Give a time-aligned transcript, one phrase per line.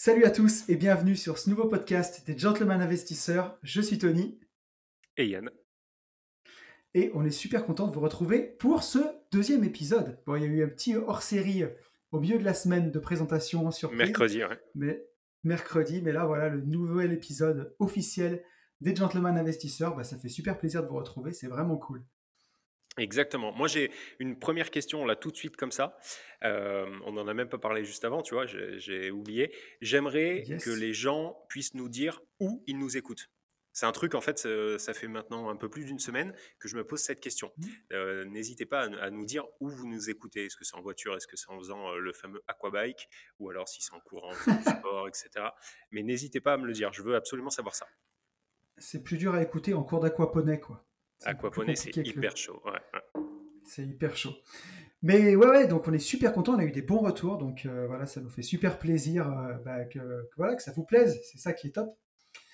[0.00, 3.58] Salut à tous et bienvenue sur ce nouveau podcast des Gentlemen Investisseurs.
[3.64, 4.38] Je suis Tony.
[5.16, 5.50] Et Yann.
[6.94, 9.00] Et on est super content de vous retrouver pour ce
[9.32, 10.22] deuxième épisode.
[10.24, 11.64] Bon, il y a eu un petit hors-série
[12.12, 14.60] au milieu de la semaine de présentation sur Mercredi, ouais.
[14.76, 15.04] Mais
[15.42, 18.44] mercredi, mais là voilà le nouvel épisode officiel
[18.80, 19.96] des Gentlemen Investisseurs.
[19.96, 22.04] Bah, ça fait super plaisir de vous retrouver, c'est vraiment cool.
[22.98, 23.52] Exactement.
[23.52, 25.98] Moi, j'ai une première question là tout de suite comme ça.
[26.44, 29.52] Euh, on n'en a même pas parlé juste avant, tu vois, j'ai oublié.
[29.80, 33.30] J'aimerais que les gens puissent nous dire où ils nous écoutent.
[33.72, 34.38] C'est un truc, en fait,
[34.78, 37.52] ça, fait maintenant un peu plus d'une semaine que je me pose cette question.
[37.56, 37.66] Mmh.
[37.92, 40.46] Euh, n'hésitez pas à, nous dire où vous nous écoutez.
[40.46, 41.14] Est-ce que c'est en voiture?
[41.14, 43.08] Est-ce que c'est en faisant euh, le fameux aquabike?
[43.38, 45.30] Ou alors si c'est en courant, en sport, etc.
[45.92, 46.92] Mais n'hésitez pas à me le dire.
[46.92, 47.86] Je veux absolument savoir ça.
[48.78, 50.87] C'est plus dur à écouter en cours d'aquaponais, quoi.
[51.24, 52.62] Aquaponie, c'est hyper chaud.
[53.64, 54.34] C'est hyper chaud.
[55.02, 57.66] Mais ouais, ouais, donc on est super content, on a eu des bons retours, donc
[57.66, 61.20] euh, voilà, ça nous fait super plaisir euh, bah, que, voilà, que ça vous plaise,
[61.30, 61.96] c'est ça qui est top.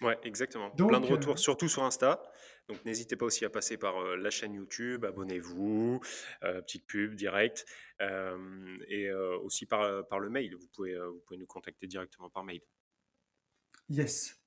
[0.03, 0.71] Ouais, exactement.
[0.71, 2.23] Plein de retours, euh, surtout sur Insta.
[2.69, 6.01] Donc n'hésitez pas aussi à passer par la chaîne YouTube, abonnez-vous,
[6.41, 7.67] petite pub direct,
[8.01, 10.57] et aussi par, par le mail.
[10.57, 12.63] Vous pouvez, vous pouvez nous contacter directement par mail.
[13.91, 14.43] Yes.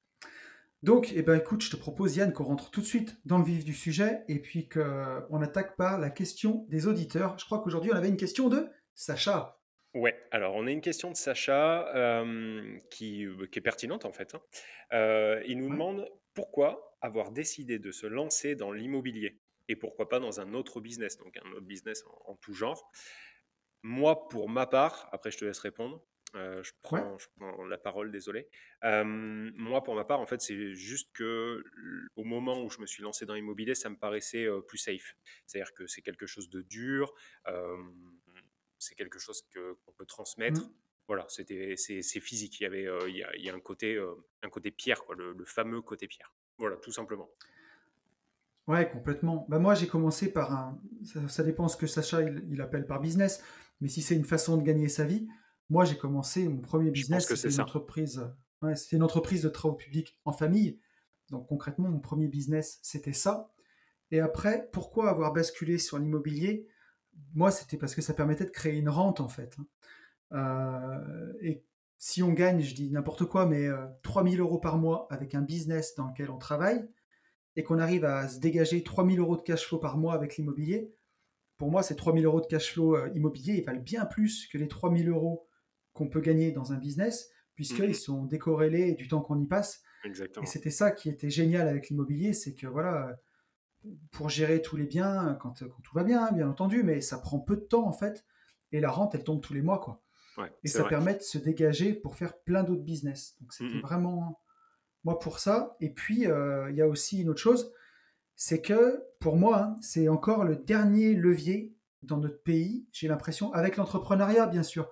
[0.87, 3.43] Donc, eh ben, écoute, je te propose, Yann, qu'on rentre tout de suite dans le
[3.43, 7.37] vif du sujet et puis qu'on attaque par la question des auditeurs.
[7.37, 9.59] Je crois qu'aujourd'hui, on avait une question de Sacha.
[9.93, 14.13] Ouais, alors on a une question de Sacha euh, qui, euh, qui, est pertinente en
[14.13, 14.33] fait.
[14.33, 14.41] Hein.
[14.93, 20.21] Euh, il nous demande pourquoi avoir décidé de se lancer dans l'immobilier et pourquoi pas
[20.21, 22.89] dans un autre business, donc un autre business en tout genre.
[23.83, 26.01] Moi, pour ma part, après je te laisse répondre,
[26.35, 27.17] euh, je, prends,
[27.69, 28.47] la parole, désolé.
[28.83, 31.63] moi, pour ma part, en fait, c'est juste que
[32.15, 35.15] au moment où je me suis lancé dans l'immobilier, ça me paraissait plus safe.
[35.45, 37.13] C'est-à-dire que c'est quelque chose de dur,
[38.77, 40.61] c'est quelque chose qu'on peut transmettre.
[40.61, 40.73] Mmh.
[41.07, 42.59] Voilà, c'était c'est physique.
[42.59, 43.97] Il y avait il, y a, un côté
[44.43, 46.33] un côté pierre, quoi, le, fameux côté pierre.
[46.57, 47.29] Voilà, tout simplement.
[48.67, 49.45] Ouais, complètement.
[49.47, 50.81] Bah moi, j'ai commencé par un.
[51.29, 53.41] Ça, dépend ce que Sacha il appelle par business,
[53.79, 55.29] mais si c'est une façon de gagner sa vie,
[55.69, 58.23] moi, j'ai commencé mon premier business, c'était une entreprise,
[58.91, 60.79] une entreprise de travaux publics en famille.
[61.29, 63.51] Donc concrètement, mon premier business, c'était ça.
[64.11, 66.67] Et après, pourquoi avoir basculé sur l'immobilier?
[67.33, 69.57] Moi, c'était parce que ça permettait de créer une rente, en fait.
[69.59, 69.65] Hein.
[70.33, 71.65] Euh, et
[71.97, 73.67] si on gagne, je dis n'importe quoi, mais
[74.03, 76.87] 3000 euh, euros par mois avec un business dans lequel on travaille,
[77.55, 80.93] et qu'on arrive à se dégager 3000 euros de cash flow par mois avec l'immobilier,
[81.57, 84.57] pour moi, ces 3000 euros de cash flow euh, immobilier, ils valent bien plus que
[84.57, 85.47] les 3000 euros
[85.97, 87.93] qu'on peut gagner dans un business, puisqu'ils mhm.
[87.93, 89.81] sont décorrélés du temps qu'on y passe.
[90.05, 93.17] Et c'était ça qui était génial avec l'immobilier, c'est que voilà,
[94.11, 97.55] pour gérer tous les biens, quand, tout va bien, bien entendu, mais ça prend peu
[97.55, 98.25] de temps en fait,
[98.71, 100.03] et la rente, elle tombe tous les mois, quoi.
[100.63, 103.35] et ça permet de se dégager pour faire plein d'autres business.
[103.41, 103.81] Donc c'était mhm.
[103.81, 104.39] vraiment
[105.03, 105.75] moi pour ça.
[105.79, 107.73] Et puis euh, il y a aussi une autre chose,
[108.35, 112.85] c'est que pour moi, hein, c'est encore le dernier levier dans notre pays.
[112.91, 114.89] J'ai l'impression, avec l'entrepreneuriat bien sûr,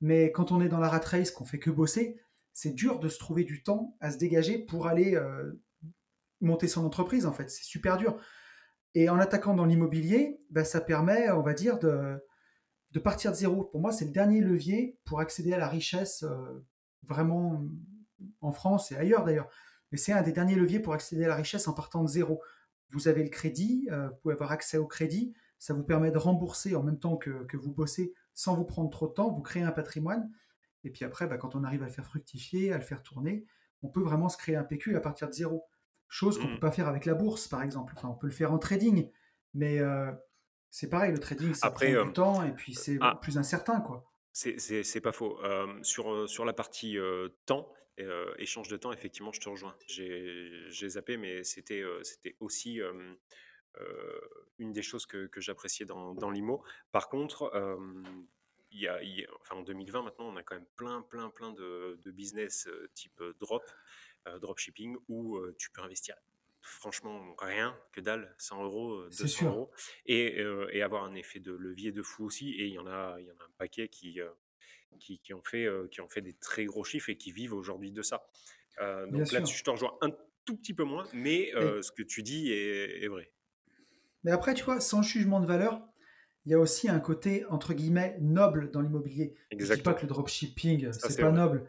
[0.00, 2.20] mais quand on est dans la rat race, qu'on fait que bosser,
[2.52, 5.52] c'est dur de se trouver du temps à se dégager pour aller euh,
[6.40, 7.50] monter son entreprise, en fait.
[7.50, 8.18] C'est super dur.
[8.94, 12.18] Et en attaquant dans l'immobilier, bah, ça permet, on va dire, de,
[13.04, 13.64] partir de zéro.
[13.64, 16.64] Pour moi, c'est le dernier levier pour accéder à la richesse euh,
[17.02, 17.62] vraiment
[18.40, 19.50] en France et ailleurs d'ailleurs.
[19.92, 22.40] Mais c'est un des derniers leviers pour accéder à la richesse en partant de zéro.
[22.90, 26.18] Vous avez le crédit, euh, vous pouvez avoir accès au crédit, ça vous permet de
[26.18, 29.42] rembourser en même temps que, que vous bossez sans vous prendre trop de temps, vous
[29.42, 30.30] créez un patrimoine.
[30.84, 33.44] Et puis après, bah, quand on arrive à le faire fructifier, à le faire tourner,
[33.82, 35.66] on peut vraiment se créer un PQ à partir de zéro.
[36.08, 36.54] Chose qu'on ne mmh.
[36.54, 37.94] peut pas faire avec la bourse, par exemple.
[37.96, 39.10] Enfin, on peut le faire en trading,
[39.54, 40.12] mais euh,
[40.70, 43.18] c'est pareil, le trading, ça prend du euh, temps et puis c'est ah.
[43.20, 43.80] plus incertain.
[43.80, 44.12] quoi.
[44.32, 45.42] C'est pas faux.
[45.42, 46.98] Euh, sur, sur la partie
[47.46, 47.72] temps,
[48.38, 49.74] échange de temps, effectivement, je te rejoins.
[49.88, 52.92] J'ai zappé, mais c'était c'était aussi euh,
[54.58, 56.62] une des choses que, j'appréciais dans, dans l'IMO.
[56.92, 57.76] Par contre, euh,
[58.70, 58.98] il y a,
[59.40, 63.22] enfin, en 2020, maintenant, on a quand même plein, plein, plein de, business euh, type
[63.40, 63.64] drop,
[64.40, 66.16] dropshipping, où tu peux investir
[66.60, 69.70] franchement rien, que dalle, 100 euros, 200 euros,
[70.06, 72.54] et, et, avoir un effet de levier de fou aussi.
[72.54, 74.18] Et il y en a, il y en a un paquet qui,
[74.98, 77.92] qui, qui, ont fait, qui ont fait des très gros chiffres et qui vivent aujourd'hui
[77.92, 78.26] de ça.
[78.80, 80.10] donc là-dessus, je te rejoins un
[80.44, 83.30] tout petit peu moins, mais ce que tu dis est vrai.
[84.26, 85.80] Mais après, tu vois, sans jugement de valeur,
[86.44, 89.36] il y a aussi un côté, entre guillemets, noble dans l'immobilier.
[89.52, 91.64] Je ne dis pas que le dropshipping, c'est pas noble.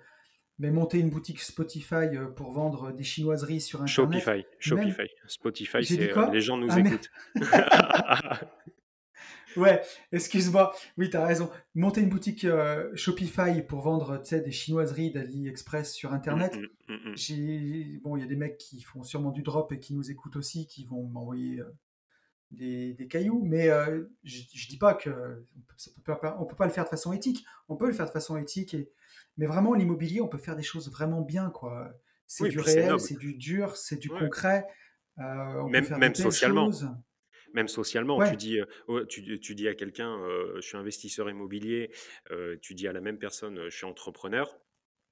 [0.57, 4.23] Mais monter une boutique Spotify euh, pour vendre des chinoiseries sur Internet.
[4.23, 4.45] Shopify.
[4.57, 5.07] Shopify.
[5.27, 7.11] Spotify, c'est euh, les gens nous ah, écoutent.
[9.57, 9.81] Ouais,
[10.11, 10.73] excuse-moi.
[10.97, 11.49] Oui, tu as raison.
[11.73, 16.55] Monter une boutique euh, Shopify pour vendre des chinoiseries d'AliExpress sur Internet.
[16.87, 19.79] Mmh, mmh, mmh, bon, il y a des mecs qui font sûrement du drop et
[19.79, 21.75] qui nous écoutent aussi, qui vont m'envoyer euh,
[22.51, 23.43] des, cailloux.
[23.43, 25.09] Mais euh, je, ne dis pas que
[26.03, 27.45] peut on peut pas le faire de façon éthique.
[27.67, 28.73] On peut le faire de façon éthique.
[28.73, 28.89] Et,
[29.37, 31.93] mais vraiment, l'immobilier, on peut faire des choses vraiment bien, quoi.
[32.25, 34.65] C'est du réel, c'est du dur, c'est du concret.
[35.17, 36.71] on même, peut faire même socialement.
[37.53, 40.17] Même socialement, tu, dis, oh, tu, tu, dis à quelqu'un,
[40.55, 41.91] je suis investisseur immobilier,
[42.61, 44.59] tu dis à la même personne, je suis entrepreneur,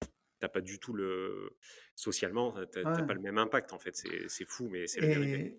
[0.02, 0.08] tu
[0.42, 1.56] n'as pas du tout le...
[1.98, 3.96] Socialement, tu n'as pas le même impact, en fait.
[4.28, 5.58] C'est fou, mais c'est la vérité.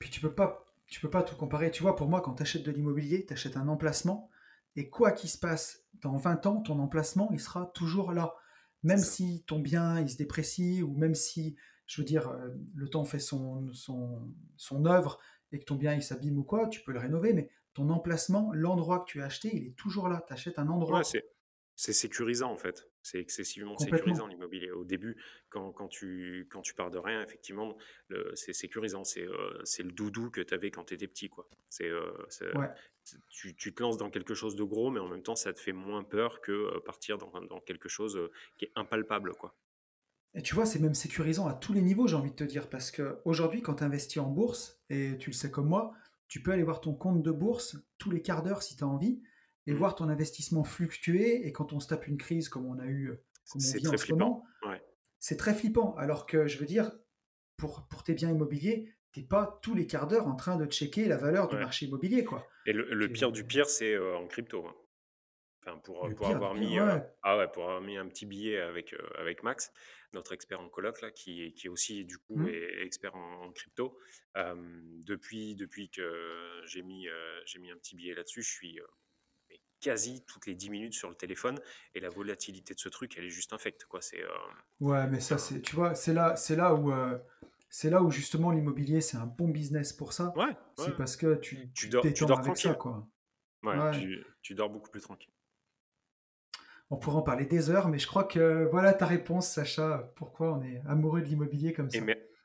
[0.00, 1.70] Puis tu peux pas tu peux pas tout comparer.
[1.70, 4.28] Tu vois, pour moi, quand tu achètes de l'immobilier, tu achètes un emplacement,
[4.76, 8.34] et quoi qu'il se passe, dans 20 ans, ton emplacement, il sera toujours là.
[8.82, 11.56] Même si ton bien, il se déprécie, ou même si,
[11.86, 12.32] je veux dire,
[12.74, 15.18] le temps fait son, son, son œuvre,
[15.52, 18.50] et que ton bien il s'abîme ou quoi, tu peux le rénover, mais ton emplacement,
[18.52, 20.24] l'endroit que tu as acheté, il est toujours là.
[20.26, 21.02] Tu achètes un endroit.
[21.80, 22.86] C'est sécurisant en fait.
[23.00, 24.70] C'est excessivement sécurisant l'immobilier.
[24.70, 25.16] Au début,
[25.48, 27.78] quand, quand, tu, quand tu pars de rien, effectivement,
[28.34, 29.02] c'est sécurisant.
[29.02, 31.30] C'est euh, c'est le doudou que tu avais quand tu étais petit.
[31.30, 31.48] Quoi.
[31.80, 32.12] Euh,
[33.30, 35.58] tu, tu, te lances dans quelque chose de gros, mais en même temps, ça te
[35.58, 38.28] fait moins peur que euh, partir dans, dans quelque chose
[38.58, 39.32] qui est impalpable.
[39.32, 39.56] Quoi.
[40.34, 42.68] Et tu vois, c'est même sécurisant à tous les niveaux, j'ai envie de te dire,
[42.68, 45.94] parce qu'aujourd'hui, quand tu investis en bourse, et tu le sais comme moi,
[46.28, 48.86] tu peux aller voir ton compte de bourse tous les quarts d'heure si tu as
[48.86, 49.22] envie,
[49.66, 52.86] et voir ton investissement fluctuer, et quand on se tape une crise comme on a
[52.86, 53.12] eu,
[53.50, 54.44] comme on vit en ce moment,
[55.18, 55.94] c'est très flippant.
[55.96, 56.90] Alors que, je veux dire,
[57.56, 61.06] pour, pour tes biens immobiliers, t'es pas tous les quarts d'heure en train de checker
[61.06, 62.46] la valeur du marché immobilier, quoi.
[62.66, 64.66] Et le, pire du pire, c'est euh, en crypto.
[64.66, 64.74] Hein.
[65.62, 68.94] Enfin, pour, pour avoir mis, euh, ah ouais, pour avoir mis un petit billet avec,
[68.94, 69.72] euh, avec Max,
[70.14, 72.48] notre expert en colloque, là, qui, qui est aussi du coup mmh.
[72.48, 73.98] est expert en, crypto.
[74.34, 77.08] depuis, depuis que j'ai mis,
[77.44, 78.80] j'ai mis un petit billet là-dessus, je suis
[79.80, 81.58] quasi toutes les 10 minutes sur le téléphone
[81.94, 83.84] et la volatilité de ce truc, elle est juste infecte.
[83.86, 84.00] Quoi.
[84.00, 84.22] C'est,
[84.80, 86.92] ouais, mais ça, c'est, tu vois, c'est là, c'est là où.
[87.68, 90.32] c'est là où justement l'immobilier c'est un bon business pour ça.
[90.36, 92.70] Ouais, c'est parce que tu, tu, dors, tu dors avec tranquille.
[92.70, 93.08] ça quoi.
[93.62, 95.32] Ouais, Tu, tu, dors beaucoup plus tranquille.
[96.90, 100.54] On pourrait en parler des heures, mais je crois que voilà ta réponse, Sacha, pourquoi
[100.54, 101.98] on est amoureux de l'immobilier comme ça?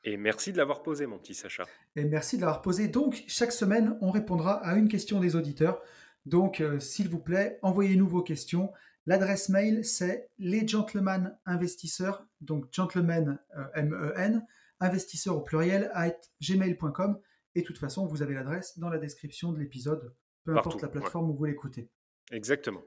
[0.04, 1.64] Et, merci de l'avoir posé, mon petit Sacha.
[1.96, 2.86] Et merci de l'avoir posé.
[2.86, 5.82] Donc, chaque semaine, on répondra à une question des auditeurs.
[6.26, 8.72] Donc, euh, s'il vous plaît, envoyez-nous vos questions.
[9.06, 14.44] L'adresse mail, c'est les gentlemen investisseurs, donc gentlemen, euh, M-E-N,
[14.80, 17.18] investisseurs au pluriel, at gmail.com.
[17.54, 20.12] Et de toute façon, vous avez l'adresse dans la description de l'épisode,
[20.44, 21.88] peu importe la plateforme où vous l'écoutez.
[22.32, 22.82] Exactement.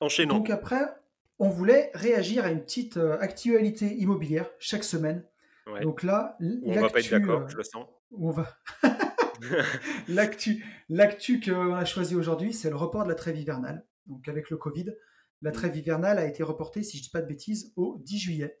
[0.00, 0.38] Enchaînons.
[0.38, 0.84] Donc après,
[1.38, 5.24] on voulait réagir à une petite euh, actualité immobilière chaque semaine.
[5.82, 7.86] Donc là, on va pas être d'accord, euh, je le sens.
[8.12, 8.56] On va.
[10.08, 13.86] l'actu, l'actu qu'on a choisi aujourd'hui, c'est le report de la trêve hivernale.
[14.06, 14.94] Donc avec le Covid,
[15.42, 15.54] la mm.
[15.54, 18.60] trêve hivernale a été reportée, si je dis pas de bêtises, au 10 juillet.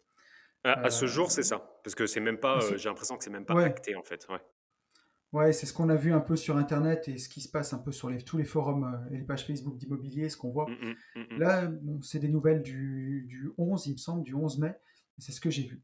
[0.64, 2.58] À, ce jour, c'est euh, ça, parce que c'est même pas.
[2.76, 4.26] j'ai l'impression que c'est même pas acté en fait.
[4.28, 4.40] Ouais.
[5.32, 7.72] Ouais, c'est ce qu'on a vu un peu sur Internet et ce qui se passe
[7.72, 10.50] un peu sur les, tous les forums euh, et les pages Facebook d'immobilier, ce qu'on
[10.50, 10.66] voit.
[10.66, 11.70] Mmh, mmh, mmh, Là,
[12.02, 14.74] c'est des nouvelles du, du, 11, il me semble, du 11 mai.
[15.18, 15.82] C'est ce que j'ai vu.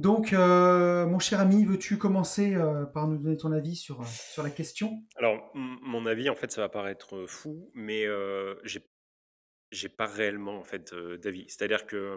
[0.00, 4.42] Donc, euh, mon cher ami, veux-tu commencer euh, par nous donner ton avis sur, sur
[4.42, 5.04] la question?
[5.16, 8.06] Alors, mon avis, en fait, ça va paraître fou, mais
[8.64, 8.80] j'ai
[9.72, 11.44] j'ai pas réellement en fait d'avis.
[11.48, 12.16] C'est-à-dire que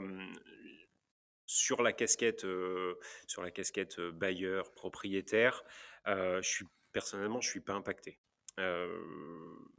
[1.45, 2.47] sur la casquette,
[3.27, 5.61] sur la casquette bailleur propriétaire,
[6.07, 8.17] je suis personnellement, je suis pas impacté.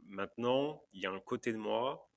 [0.07, 2.07] maintenant, il y a un côté de moi,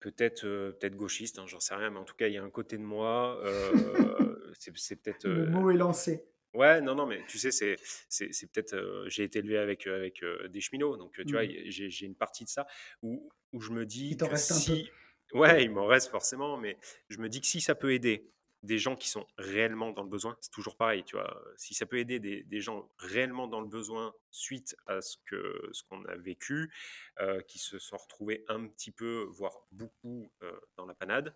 [0.00, 2.50] peut-être peut-être gauchiste, hein, j'en sais rien, mais en tout cas, il y a un
[2.50, 3.42] côté de moi,
[4.58, 5.28] c'est peut-être.
[5.28, 6.24] Le mot est lancé.
[6.54, 7.76] Ouais, non, non, mais tu sais, c'est,
[8.08, 9.04] c'est, peut-être.
[9.06, 11.66] j'ai été élevé avec, avec des cheminots, donc tu vois, mmh.
[11.66, 12.66] j'ai, j'ai une partie de ça
[13.02, 14.90] où, où je me dis que si.
[15.34, 16.78] Ouais, il m'en reste forcément, mais
[17.08, 18.30] je me dis que si ça peut aider
[18.62, 21.40] des gens qui sont réellement dans le besoin, c'est toujours pareil, tu vois.
[21.56, 25.84] Si ça peut aider des, gens réellement dans le besoin suite à ce que ce
[25.84, 26.72] qu'on a vécu,
[27.20, 31.34] euh, qui se sont retrouvés un petit peu, voire beaucoup euh, dans la panade,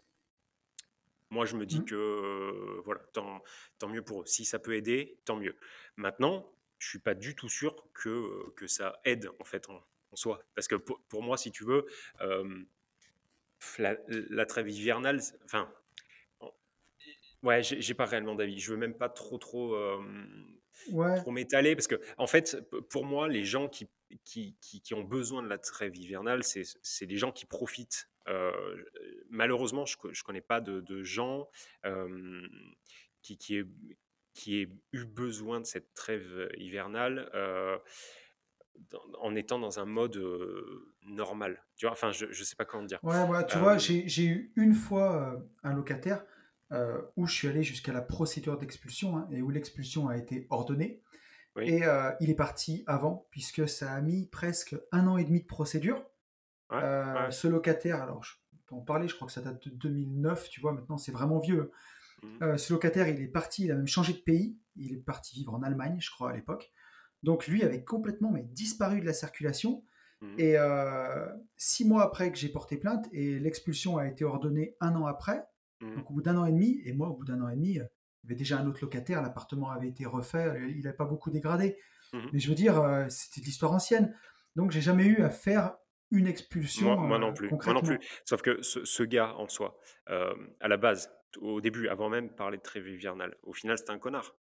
[1.30, 1.84] moi je me dis mmh.
[1.84, 3.42] que euh, voilà, tant,
[3.78, 4.26] tant mieux pour eux.
[4.26, 5.56] Si ça peut aider, tant mieux.
[5.96, 9.80] Maintenant, je suis pas du tout sûr que, que ça aide en fait en,
[10.14, 11.86] soi, parce que pour, pour, moi, si tu veux
[13.78, 15.72] la, la, trêve hivernale, enfin,
[17.42, 18.58] ouais, j'ai pas réellement d'avis.
[18.58, 19.76] Je veux même pas trop, trop,
[21.16, 22.58] trop m'étaler parce que, en fait,
[22.90, 23.88] pour moi, les gens qui,
[24.24, 28.08] qui, qui, ont besoin de la trêve hivernale, c'est les gens qui profitent.
[29.30, 31.48] malheureusement, je, je connais pas de, de gens
[33.22, 33.66] qui, qui, aient,
[34.34, 37.30] qui aient eu besoin de cette trêve hivernale
[39.20, 40.20] en étant dans un mode
[41.04, 41.62] normal.
[41.76, 43.00] Tu vois, enfin, je ne sais pas comment dire.
[43.02, 46.24] Ouais, ouais tu vois, j'ai eu une fois un locataire
[47.16, 51.02] où je suis allé jusqu'à la procédure d'expulsion hein, et où l'expulsion a été ordonnée.
[51.60, 51.82] Et
[52.20, 56.02] il est parti avant, puisque ça a mis presque un an et demi de procédure.
[56.70, 58.32] Ce locataire, alors je
[58.66, 61.38] peux en parler, je crois que ça date de 2009, tu vois, maintenant c'est vraiment
[61.38, 61.70] vieux.
[62.22, 62.56] Mmh.
[62.56, 65.54] ce locataire, il est parti, il a même changé de pays, il est parti vivre
[65.54, 66.72] en Allemagne, je crois, à l'époque.
[67.22, 69.84] Donc lui avait complètement mais, disparu de la circulation.
[70.22, 70.34] Mmh.
[70.38, 70.56] Et
[71.56, 75.44] six mois après que j'ai porté plainte, et l'expulsion a été ordonnée un an après,
[75.82, 75.94] mmh.
[75.96, 77.70] donc au bout d'un an et demi, et moi au bout d'un an et demi,
[77.70, 77.80] il y
[78.24, 81.76] avait déjà un autre locataire, l'appartement avait été refait, il n'a pas beaucoup dégradé.
[82.32, 84.14] Mais je veux dire, c'était de l'histoire ancienne.
[84.54, 85.76] Donc j'ai jamais eu à faire
[86.10, 86.96] une expulsion.
[86.96, 87.48] Moi, non plus.
[87.48, 87.98] Moi non plus.
[88.24, 91.10] Sauf que ce, gars en soi, à la base,
[91.40, 94.36] au début, avant même de parler de trêve hivernale, au final, c'était un connard.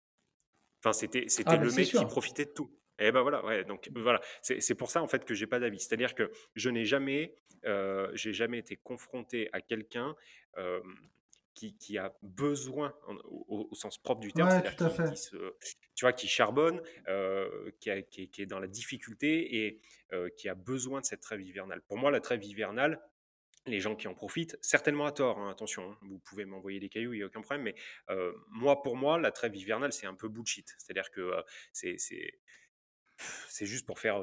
[0.79, 2.71] Enfin, c'était c'était ah, le mec qui profitait de tout.
[2.99, 5.79] Et ben voilà, ouais, donc voilà, c'est pour ça en fait que j'ai pas d'avis.
[5.79, 7.35] C'est-à-dire que je n'ai jamais,
[8.13, 10.15] j'ai jamais été confronté à quelqu'un
[11.53, 12.93] qui, qui, a besoin,
[13.25, 15.13] au, sens propre du terme, ouais, fait.
[15.95, 16.81] tu vois, qui charbonne,
[17.79, 19.81] qui, qui, est dans la difficulté et
[20.37, 21.81] qui a besoin de cette trêve hivernale.
[21.87, 23.01] Pour moi, la trêve hivernale,
[23.65, 26.89] les gens qui en profitent, certainement à tort, hein, attention, hein, vous pouvez m'envoyer des
[26.89, 27.75] cailloux, il n'y a aucun problème, mais
[28.49, 30.73] moi, pour moi, la trêve hivernale, c'est un peu bullshit.
[30.77, 31.33] C'est-à-dire que
[31.73, 31.97] c'est
[33.49, 34.21] c'est juste pour faire,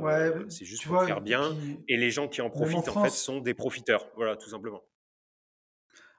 [0.49, 1.57] c'est juste pour faire bien,
[1.89, 4.83] et les gens qui en profitent, en, fait, sont des profiteurs, voilà, tout simplement.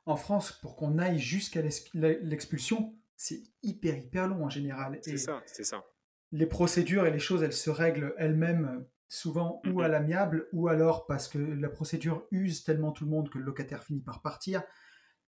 [0.07, 4.99] En France, pour qu'on aille jusqu'à l'expulsion, c'est hyper, hyper long en général.
[5.01, 5.83] C'est ça, c'est ça.
[6.31, 11.07] Les procédures et les choses, elles se règlent elles-mêmes souvent ou à l'amiable, ou alors
[11.07, 14.63] parce que la procédure use tellement tout le monde que le locataire finit par partir,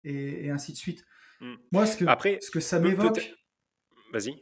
[0.05, 1.05] et, ainsi de suite.
[1.41, 1.55] Mmh.
[1.73, 3.35] Moi, ce que, Après, ce que ça m'évoque...
[4.13, 4.41] Vas-y.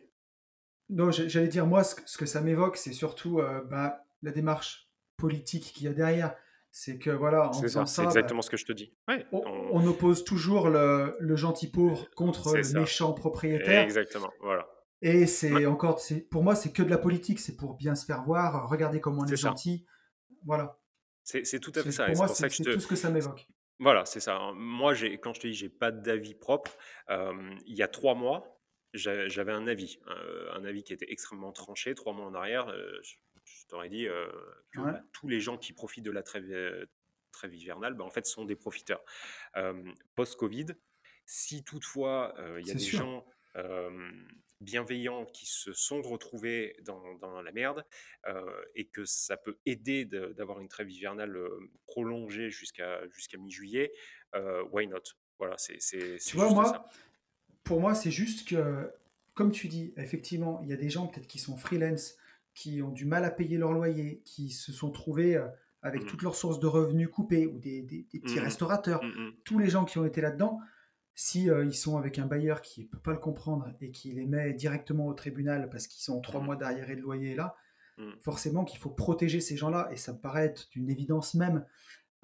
[0.90, 5.74] Non, j'allais dire, moi, ce que, ça m'évoque, c'est surtout euh, bah, la démarche politique
[5.74, 6.36] qu'il y a derrière.
[6.72, 8.94] C'est que, voilà, en faisant ça, c'est exactement bah, ce que je te dis.
[9.32, 13.84] on, oppose toujours le, le gentil pauvre contre le méchant propriétaire.
[13.84, 14.68] Exactement, voilà.
[15.02, 18.24] Et c'est encore, pour moi, c'est que de la politique, c'est pour bien se faire
[18.24, 19.86] voir, regarder comment on est, gentil.
[20.46, 20.80] Voilà.
[21.24, 22.06] C'est tout à fait ça.
[22.08, 23.48] Pour moi, c'est tout ce que ça m'évoque.
[23.80, 24.40] Voilà, c'est ça.
[24.56, 26.76] Moi, quand je te dis j'ai pas d'avis propre,
[27.10, 28.60] il y a trois mois,
[28.94, 30.00] j'avais un avis,
[30.54, 31.94] un avis qui était extrêmement tranché.
[31.94, 32.74] Trois mois en arrière,
[33.48, 34.08] je, t'aurais dit
[34.72, 34.80] que
[35.12, 36.88] tous les gens qui profitent de la trêve,
[37.32, 39.04] trêve hivernale, bah, en fait, sont des profiteurs.
[40.16, 40.68] Post-Covid,
[41.26, 43.26] si toutefois il y a des gens
[44.60, 47.86] bienveillants qui se sont retrouvés dans, la merde
[48.76, 51.38] et que ça peut aider d'avoir une trêve hivernale
[51.86, 53.92] prolongée jusqu'à jusqu'à mi-juillet,
[54.72, 55.04] why not?
[55.40, 55.78] Voilà, c'est
[56.18, 56.86] Tu vois, moi, ça.
[57.64, 58.92] pour moi, c'est juste que,
[59.34, 62.18] comme tu dis, effectivement, il y a des gens peut-être qui sont freelance,
[62.58, 65.40] qui ont du mal à payer leur loyer, qui se sont trouvés
[65.84, 66.08] avec mmh.
[66.08, 68.40] toutes leurs sources de revenus coupées, ou des, petits mmh.
[68.40, 70.60] restaurateurs, mmh tous les gens qui ont été là-dedans,
[71.14, 74.12] si euh, ils sont avec un bailleur qui ne peut pas le comprendre et qui
[74.12, 77.56] les met directement au tribunal parce qu'ils sont trois mois derrière et de loyer là,
[78.22, 81.64] forcément qu'il faut protéger ces gens-là et ça me paraît être d'une évidence même.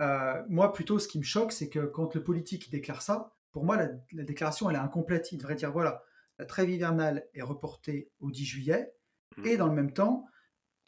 [0.02, 3.66] Euh, moi, plutôt, ce qui me choque, c'est que quand le politique déclare ça, pour
[3.66, 5.32] moi, la, déclaration, elle est incomplète.
[5.32, 6.04] Il devrait dire voilà,
[6.40, 8.94] la trêve hivernale est reportée au 10 juillet
[9.38, 9.46] mmh.
[9.46, 10.26] et dans le même temps,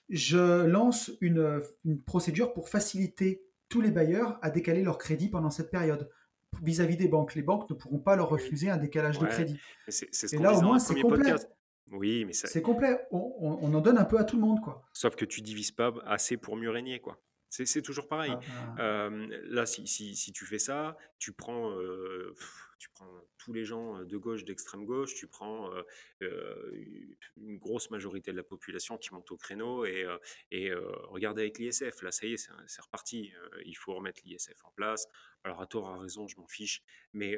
[0.09, 5.49] je lance une, une procédure pour faciliter tous les bailleurs à décaler leur crédit pendant
[5.49, 6.09] cette période
[6.61, 7.35] vis-à-vis des banques.
[7.35, 9.59] Les banques ne pourront pas leur refuser un décalage de crédit.
[9.87, 11.33] et là, au moins, c'est complet.
[11.91, 12.99] Oui, mais c'est complet.
[13.11, 14.83] On, en donne un peu à tout le monde, quoi.
[14.93, 17.21] Sauf que tu divises pas assez pour mieux régner, quoi.
[17.63, 18.33] C'est toujours pareil.
[18.33, 19.09] Ah, ah.
[19.43, 21.75] là, si, si, tu fais ça, tu prends,
[22.77, 25.71] tu prends tous les gens de gauche, d'extrême gauche, tu prends
[26.21, 30.05] une grosse majorité de la population qui monte au créneau et,
[30.51, 33.31] et regardez avec l'ISF, là, ça y est, c'est reparti.
[33.65, 35.07] il faut remettre l'ISF en place.
[35.43, 36.83] Alors, à tort, à raison, je m'en fiche.
[37.13, 37.37] Mais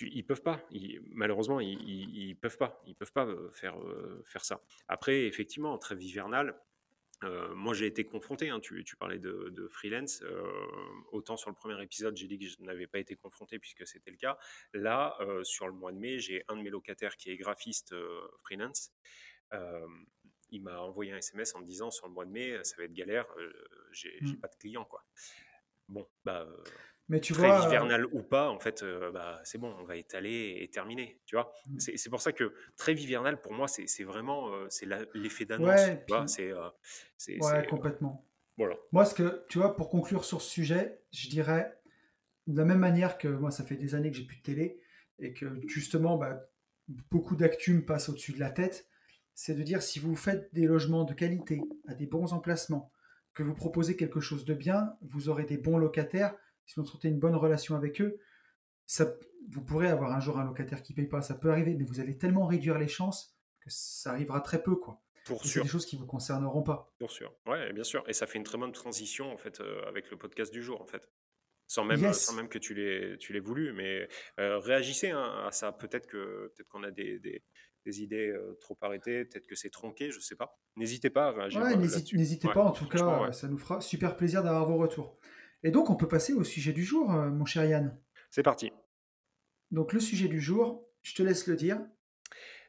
[0.00, 0.66] ils peuvent pas.
[1.10, 2.80] malheureusement, ils, ne peuvent pas.
[2.86, 3.76] Ils peuvent pas faire,
[4.24, 4.62] faire ça.
[4.88, 6.56] Après, effectivement, en trêve hivernale,
[7.54, 10.22] moi, j'ai été confronté, hein, tu, parlais de, freelance,
[11.12, 14.10] autant sur le premier épisode, j'ai dit que je n'avais pas été confronté puisque c'était
[14.10, 14.38] le cas.
[14.72, 17.94] Là, sur le mois de mai, j'ai un de mes locataires qui est graphiste
[18.42, 18.92] freelance.
[20.50, 22.84] il m'a envoyé un SMS en me disant sur le mois de mai, ça va
[22.84, 23.26] être galère,
[23.92, 24.40] j'ai mmh.
[24.40, 24.86] pas de clients.
[24.86, 25.04] Quoi.
[25.88, 26.46] Bon, bah,
[27.10, 30.68] mais tu très hivernal ou pas, en fait, bah, c'est bon, on va étaler et
[30.68, 31.52] terminer, tu vois?
[31.68, 31.78] Mmh.
[31.78, 37.62] C'est pour ça que très hivernal, pour moi, c'est vraiment c'est l'effet d'annonce, ouais, vois?
[37.68, 38.26] Complètement.
[38.56, 38.76] voilà.
[38.92, 41.76] Moi, ce que, tu vois, pour conclure sur ce sujet, je dirais,
[42.46, 44.80] de la même manière que moi, ça fait des années que j'ai plus de télé
[45.18, 46.48] et que justement, bah,
[47.10, 48.88] beaucoup d'actu me passent au-dessus de la tête,
[49.34, 52.92] c'est de dire si vous faites des logements de qualité, à des bons emplacements,
[53.32, 56.34] que vous proposez quelque chose de bien, vous aurez des bons locataires,
[56.70, 58.20] si vous entretenez une bonne relation avec eux,
[58.86, 59.12] ça,
[59.50, 61.82] vous pourrez avoir un jour un locataire qui ne paye pas, ça peut arriver, mais
[61.82, 65.02] vous allez tellement réduire les chances que ça arrivera très peu, quoi.
[65.24, 66.94] Pour C'est des choses qui vous concerneront pas.
[67.00, 68.04] Bien sûr, ouais, bien sûr.
[68.08, 70.80] Et ça fait une très bonne transition en fait euh, avec le podcast du jour
[70.80, 71.10] en fait.
[71.66, 74.08] Sans même, sans même que tu l'aies, tu l'aies voulu, mais
[74.38, 75.72] euh, réagissez hein, à ça.
[75.72, 77.44] Peut-être que peut-être qu'on a des, des,
[77.84, 80.58] des idées euh, trop arrêtées, peut-être que c'est tronqué, je sais pas.
[80.76, 81.60] N'hésitez pas à réagir.
[81.60, 85.18] Ouais, n'hésitez pas en tout cas, ça nous fera super plaisir d'avoir vos retours.
[85.62, 87.96] Et donc on peut passer au sujet du jour, mon cher Yann.
[88.30, 88.72] C'est parti.
[89.70, 91.80] Donc le sujet du jour, je te laisse le dire.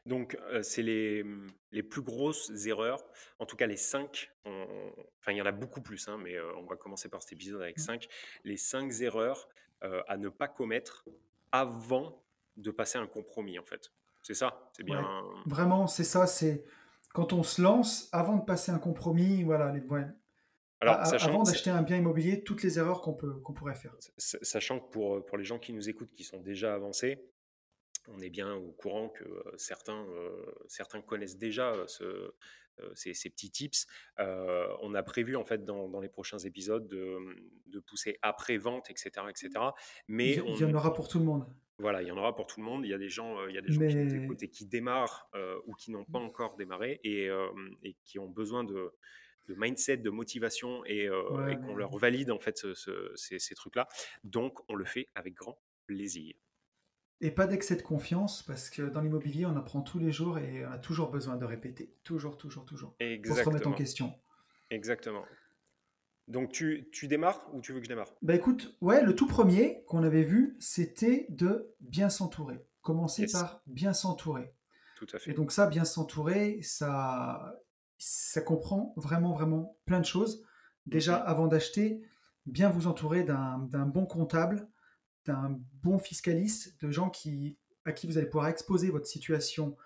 [0.04, 3.04] Donc, c'est les, mmh, les plus grosses erreurs,
[3.38, 6.64] en tout cas les 5, enfin il y en a beaucoup plus, hein, mais on
[6.64, 8.04] va commencer par cet épisode avec 5.
[8.04, 8.08] Mmh.
[8.42, 9.48] Les 5 erreurs
[10.08, 11.04] à ne pas commettre
[11.52, 12.24] avant
[12.56, 13.92] de passer un compromis, en fait.
[14.22, 15.04] C'est ça, c'est bien.
[15.46, 16.64] vraiment, c'est ça, c'est
[17.12, 19.82] quand on se lance, avant de passer un compromis, voilà, les,
[20.82, 23.94] Alors, avant d'acheter un bien immobilier, toutes les erreurs qu'on qu'on pourrait faire.
[24.16, 27.18] sachant que pour, pour les gens qui nous écoutent, qui sont déjà avancés,
[28.08, 29.24] on est bien au courant que
[29.56, 30.04] certains,
[30.66, 32.34] certains connaissent déjà ce,
[32.94, 33.86] ces, petits tips.
[34.18, 37.16] on a prévu en fait dans, les prochains épisodes de,
[37.66, 39.50] de pousser après vente, etc., etc.
[40.08, 41.46] Mais il y, en aura pour tout le monde.
[41.78, 42.84] Voilà, il y en aura pour tout le monde.
[42.84, 44.66] Il y a des gens, il y a des gens qui nous écoutent et qui
[44.66, 45.30] démarrent
[45.66, 47.28] ou qui n'ont pas encore démarré et,
[47.84, 48.92] et qui ont besoin de,
[49.46, 51.08] de mindset, de motivation et,
[51.64, 52.66] qu'on leur valide en fait
[53.14, 53.88] ces, ces trucs-là.
[54.24, 56.34] Donc, on le fait avec grand plaisir.
[57.20, 60.66] Et pas d'excès de confiance, parce que dans l'immobilier, on apprend tous les jours et
[60.66, 61.94] on a toujours besoin de répéter.
[62.02, 62.96] Toujours, toujours, toujours.
[62.98, 63.34] Exactement.
[63.34, 64.12] Pour se remettre en question.
[64.70, 65.24] Exactement.
[66.26, 68.12] Donc tu, tu démarres ou tu veux que je démarre?
[68.22, 72.64] Bah écoute, ouais, le tout premier qu'on avait vu, c'était de bien s'entourer.
[72.80, 74.52] Commencer par bien s'entourer.
[74.96, 75.30] Tout à fait.
[75.30, 77.54] Et donc ça, bien s'entourer, ça,
[78.04, 80.44] ça comprend vraiment, vraiment plein de choses.
[80.86, 82.02] Déjà, avant d'acheter,
[82.46, 84.68] bien vous entourer d'un bon comptable,
[85.24, 89.76] d'un bon fiscaliste, de gens qui, à qui vous allez pouvoir exposer votre situation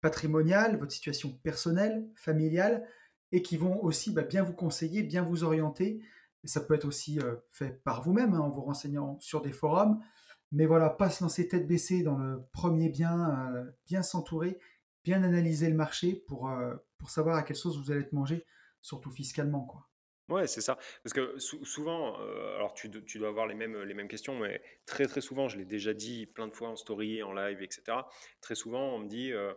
[0.00, 2.86] patrimoniale, votre situation personnelle, familiale,
[3.32, 6.00] et qui vont aussi bah, bien vous conseiller, bien vous orienter.
[6.44, 9.50] Et ça peut être aussi euh, fait par vous-même, hein, en vous renseignant sur des
[9.50, 10.00] forums.
[10.52, 14.60] Mais voilà, pas se lancer tête baissée dans le premier bien, euh, bien s'entourer,
[15.04, 18.44] bien analyser le marché pour, euh, pour savoir à quelle sauce vous allez être mangé,
[18.80, 19.64] surtout fiscalement.
[19.64, 19.86] Quoi.
[20.30, 20.78] Ouais, c'est ça.
[21.02, 24.62] Parce que souvent, euh, alors tu, tu dois avoir les mêmes, les mêmes questions, mais
[24.86, 27.98] très très souvent, je l'ai déjà dit plein de fois en story, en live, etc.
[28.40, 29.52] Très souvent, on me dit, euh,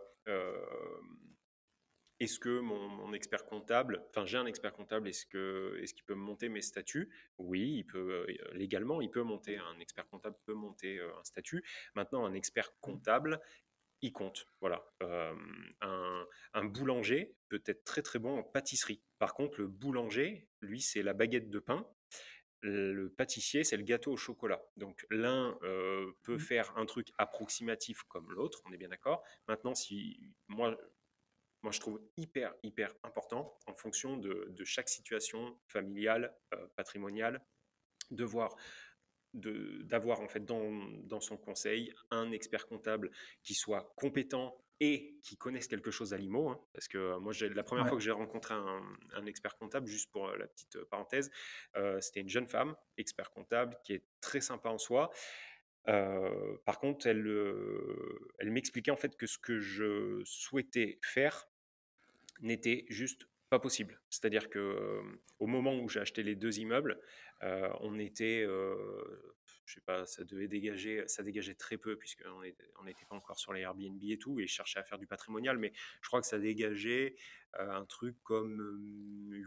[2.20, 5.24] est-ce que mon, expert comptable, enfin j'ai un expert comptable, est-ce
[5.82, 7.08] est-ce qu'il peut monter mes statuts?
[7.38, 11.64] Oui, il peut légalement, il peut monter un expert comptable peut monter un statut.
[11.94, 13.40] Maintenant, un expert comptable,
[14.02, 14.46] il compte.
[14.60, 14.84] Voilà.
[15.80, 19.02] un, boulanger peut être très très bon en pâtisserie.
[19.18, 21.86] Par contre, le boulanger, lui, c'est la baguette de pain.
[22.60, 24.60] Le pâtissier, c'est le gâteau au chocolat.
[24.76, 25.56] Donc l'un
[26.22, 26.40] peut mmh.
[26.40, 29.22] faire un truc approximatif comme l'autre, on est bien d'accord.
[29.46, 30.76] Maintenant, si moi,
[31.62, 36.36] moi je trouve hyper hyper important en fonction de, chaque situation familiale,
[36.74, 37.44] patrimoniale,
[38.10, 38.56] de voir
[39.34, 43.10] d'avoir en fait dans, son conseil un expert comptable
[43.42, 46.48] qui soit compétent et qui connaisse quelque chose à l'IMO.
[46.48, 50.28] Hein, parce que moi, la première fois que j'ai rencontré un, expert comptable, juste pour
[50.28, 51.30] la petite parenthèse,
[52.00, 55.10] c'était une jeune femme, expert comptable, qui est très sympa en soi.
[55.84, 57.26] par contre, elle,
[58.38, 61.48] elle m'expliquait en fait que ce que je souhaitais faire
[62.40, 64.00] n'était juste pas possible.
[64.10, 65.00] C'est-à-dire que
[65.38, 67.00] au moment où j'ai acheté les deux immeubles,
[67.80, 73.16] on était, je sais pas, ça devait dégager, ça dégageait très peu puisqu'on n'était pas
[73.16, 76.08] encore sur les Airbnb et tout, et je cherchais à faire du patrimonial, mais je
[76.08, 77.16] crois que ça dégageait
[77.54, 78.60] un truc comme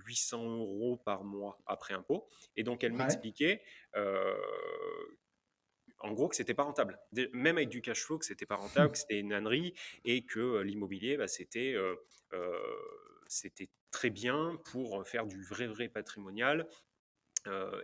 [0.06, 2.28] 800 euros par mois après impôt.
[2.56, 3.62] Et donc elle m'expliquait
[6.04, 6.98] en gros que c'était pas rentable.
[7.34, 10.62] Même avec du cash flow, que c'était pas rentable, que c'était une ânerie et que
[10.62, 11.76] l'immobilier, bah, c'était
[13.32, 16.68] c'était très bien pour faire du vrai, vrai patrimonial.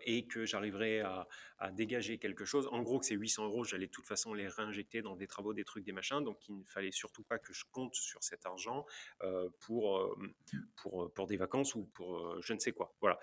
[0.06, 1.28] et que j'arriverais à,
[1.72, 2.68] dégager quelque chose.
[2.72, 5.56] En gros, que ces 800 euros, j'allais de toute façon les réinjecter dans des travaux,
[5.56, 6.24] des trucs, des machins.
[6.24, 8.86] Donc, il ne fallait surtout pas que je compte sur cet argent
[9.62, 10.16] pour,
[10.76, 12.94] pour, pour des vacances ou pour je ne sais quoi.
[13.02, 13.18] Voilà.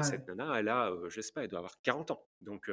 [0.00, 2.26] Cette nana, elle a, je sais pas, elle doit avoir 40 ans.
[2.40, 2.70] Donc,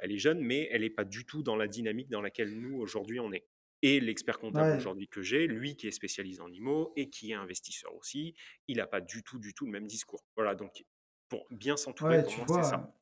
[0.00, 2.78] elle est jeune, mais elle n'est pas du tout dans la dynamique dans laquelle nous,
[2.78, 3.46] aujourd'hui, on est.
[3.82, 7.34] Et l'expert comptable aujourd'hui que j'ai, lui qui est spécialisé en IMO et qui est
[7.34, 8.34] investisseur aussi,
[8.66, 10.24] il n'a pas du tout, du tout le même discours.
[10.34, 10.84] Voilà, donc
[11.28, 12.92] pour bien s'entourer, pour moi, c'est ça.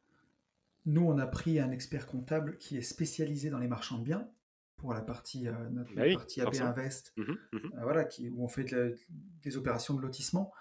[0.84, 4.28] Nous, on a pris un expert comptable qui est spécialisé dans les marchands de biens.
[4.76, 8.66] pour la partie, notre, bah partie AB Invest, mmh mmh voilà, qui, où on fait
[9.42, 10.52] des opérations de lotissement.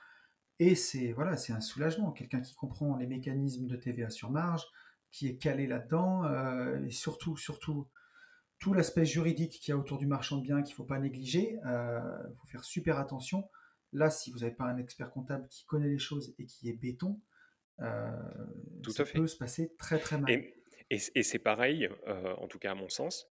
[0.60, 2.12] Et c'est voilà, c'est un soulagement.
[2.12, 4.66] Quelqu'un qui comprend les mécanismes de TVA sur marge,
[5.12, 6.24] qui est calé là-dedans,
[6.86, 7.88] et surtout, surtout,
[8.60, 11.00] tout l'aspect juridique qu'il y a autour du marchand de biens qu'il ne faut pas
[11.00, 11.60] négliger.
[11.64, 13.50] Il faut faire super attention.
[13.94, 16.74] Là, si vous n'avez pas un expert comptable qui connaît les choses et qui est
[16.74, 17.22] béton,
[17.82, 18.10] euh,
[18.84, 20.32] Tout ça peut se passer très très mal.
[20.32, 20.54] Et,
[20.90, 23.32] et, c'est pareil, euh, en tout cas à mon sens,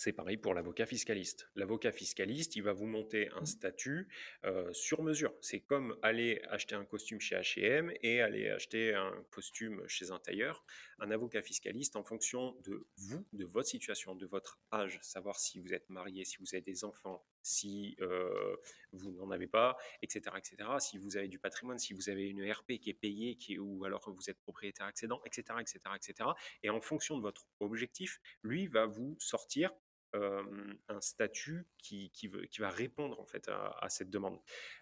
[0.00, 1.50] c'est pareil pour l'avocat fiscaliste.
[1.56, 3.46] L'avocat fiscaliste, il va vous monter un mmh.
[3.46, 4.08] statut
[4.46, 5.34] euh, sur mesure.
[5.42, 10.18] C'est comme aller acheter un costume chez H&M et aller acheter un costume chez un
[10.18, 10.64] tailleur.
[11.00, 15.60] Un avocat fiscaliste, en fonction de vous, de votre situation, de votre âge, savoir si
[15.60, 18.56] vous êtes marié, si vous avez des enfants, si euh,
[18.92, 20.70] vous n'en avez pas, etc., etc.
[20.78, 23.84] Si vous avez du patrimoine, si vous avez une RP qui est payée, qui, ou
[23.84, 26.30] alors que vous êtes propriétaire accédant, etc., etc., etc.
[26.62, 29.70] Et en fonction de votre objectif, lui va vous sortir
[30.12, 34.38] un statut qui, qui, veut, qui, va répondre en fait à, cette demande.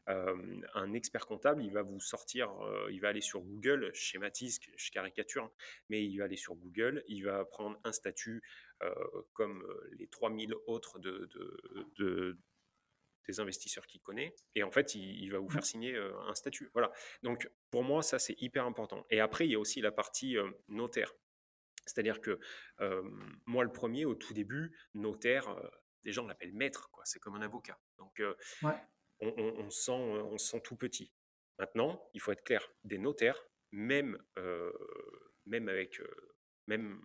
[0.07, 2.51] un expert comptable, il va vous sortir,
[2.91, 5.53] il va aller sur Google, schématise, je caricature, hein,
[5.89, 8.43] mais il va aller sur Google, il va prendre un statut
[9.33, 9.67] comme
[9.99, 11.29] les 3000 autres de,
[11.99, 12.39] de,
[13.27, 15.65] des investisseurs qu'il connaît, et en fait, il, il va vous faire mmh.
[15.65, 16.71] signer un statut.
[16.73, 16.91] Voilà.
[17.23, 19.05] Donc, pour moi, ça, c'est hyper important.
[19.11, 20.37] Et après, il y a aussi la partie
[20.69, 21.13] notaire.
[21.89, 22.39] C'est-à-dire que
[23.47, 25.55] moi, le premier, au tout début, notaire,
[26.05, 27.05] des gens l'appellent maître, quoi.
[27.05, 27.79] C'est comme un avocat.
[27.99, 28.23] Donc,
[29.21, 31.13] on, sent, on sent tout petit.
[31.59, 34.19] Maintenant, il faut être clair, des notaires, même,
[35.47, 36.01] même avec,
[36.67, 37.01] même,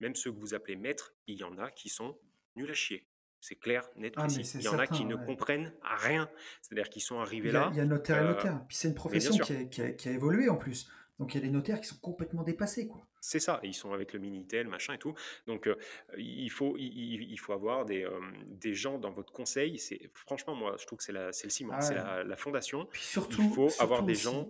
[0.00, 2.18] même ceux que vous appelez maîtres, il y en a qui sont
[2.56, 3.06] nuls à chier.
[3.40, 4.58] C'est clair, net, ah, précis.
[4.58, 6.28] il y en a qui ne comprennent rien.
[6.60, 7.70] C'est-à-dire qu'ils sont arrivés là.
[7.72, 8.64] Il y a notaire et notaire.
[8.66, 10.90] Puis c'est une profession qui a, qui a, évolué en plus.
[11.18, 13.04] Donc il y a des notaires qui sont complètement dépassés, quoi.
[13.20, 15.14] C'est ça, ils sont avec le Minitel, machin et tout.
[15.46, 15.76] Donc euh,
[16.16, 19.78] il, faut, il, faut avoir des, euh, des gens dans votre conseil.
[19.78, 22.86] C'est franchement moi, je trouve que c'est le ciment, ah c'est la, fondation.
[22.86, 24.48] Puis surtout, il faut avoir des gens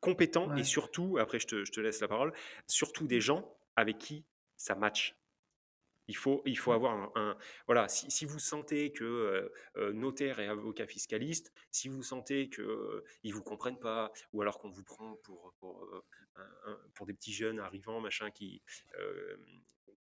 [0.00, 2.32] compétents et surtout, après je te, je te laisse la parole,
[2.66, 4.24] surtout des gens avec qui
[4.56, 5.16] ça match.
[6.08, 7.88] Il faut, il faut avoir un, voilà.
[7.88, 9.52] Si, si, vous sentez que
[9.92, 14.70] notaire et avocat fiscaliste, si vous sentez que ils vous comprennent pas, ou alors qu'on
[14.70, 16.04] vous prend pour pour,
[16.94, 18.62] pour, des petits jeunes arrivants, machin, qui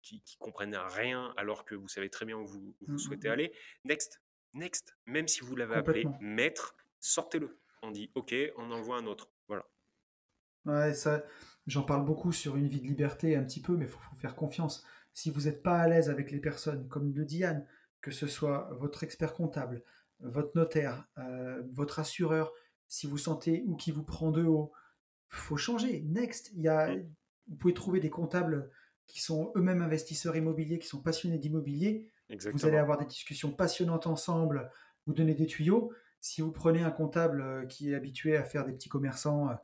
[0.02, 2.98] qui, qui, comprennent rien, alors que vous savez très bien où vous, vous mmh, mmh,
[2.98, 3.32] souhaitez mmh.
[3.32, 3.52] aller,
[3.84, 4.20] next,
[4.52, 4.96] next.
[5.06, 7.58] Même si vous l'avez appelé maître, sortez-le.
[7.82, 9.30] On dit OK, on envoie un autre.
[9.48, 9.66] Voilà.
[10.64, 11.24] Ouais, ça,
[11.66, 14.16] j'en parle beaucoup sur une vie de liberté un petit peu, mais il faut, faut
[14.16, 17.66] faire confiance si vous n'êtes pas à l'aise avec les personnes, comme le dit Anne,
[18.00, 19.82] que ce soit votre expert comptable,
[20.20, 22.52] votre notaire, euh, votre assureur,
[22.88, 24.72] si vous sentez ou qui vous prend de haut,
[25.28, 26.02] faut changer.
[26.02, 26.94] Next, il y a,
[27.48, 28.70] vous pouvez trouver des comptables
[29.06, 32.10] qui sont eux-mêmes investisseurs immobiliers, qui sont passionnés d'immobilier.
[32.52, 34.70] Vous allez avoir des discussions passionnantes ensemble,
[35.06, 35.92] vous donner des tuyaux.
[36.20, 39.54] Si vous prenez un comptable euh, qui est habitué à faire des petits commerçants euh,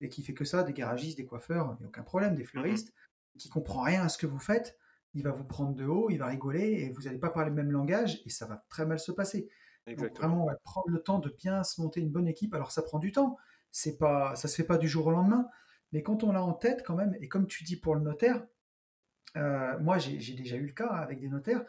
[0.00, 2.44] et qui fait que ça, des garagistes, des coiffeurs, il n'y a aucun problème, des
[2.44, 2.92] fleuristes,
[3.38, 4.78] qui comprend rien à ce que vous faites,
[5.16, 7.56] il va vous prendre de haut, il va rigoler et vous n'allez pas parler le
[7.56, 9.48] même langage et ça va très mal se passer.
[9.86, 12.54] Donc vraiment, prendre le temps de bien se monter une bonne équipe.
[12.54, 13.38] Alors ça prend du temps,
[13.72, 15.48] c'est pas, ça se fait pas du jour au lendemain,
[15.92, 18.44] mais quand on l'a en tête quand même, et comme tu dis pour le notaire,
[19.36, 21.64] euh, moi j'ai déjà eu le cas avec des notaires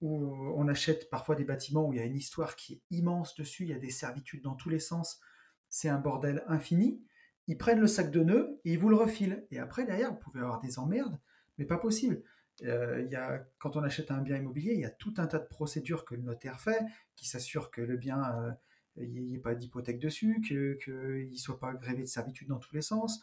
[0.00, 3.34] où on achète parfois des bâtiments où il y a une histoire qui est immense
[3.34, 5.20] dessus, il y a des servitudes dans tous les sens,
[5.68, 7.02] c'est un bordel infini.
[7.48, 9.46] Ils prennent le sac de nœuds et ils vous le refilent.
[9.50, 11.18] Et après, derrière, vous pouvez avoir des emmerdes,
[11.56, 12.22] mais pas possible.
[12.64, 15.38] Euh, y a, quand on achète un bien immobilier, il y a tout un tas
[15.38, 16.80] de procédures que le notaire fait,
[17.14, 18.50] qui s'assure que le bien, euh,
[18.96, 22.74] il n'y ait pas d'hypothèque dessus, qu'il ne soit pas grévé de servitude dans tous
[22.74, 23.20] les sens,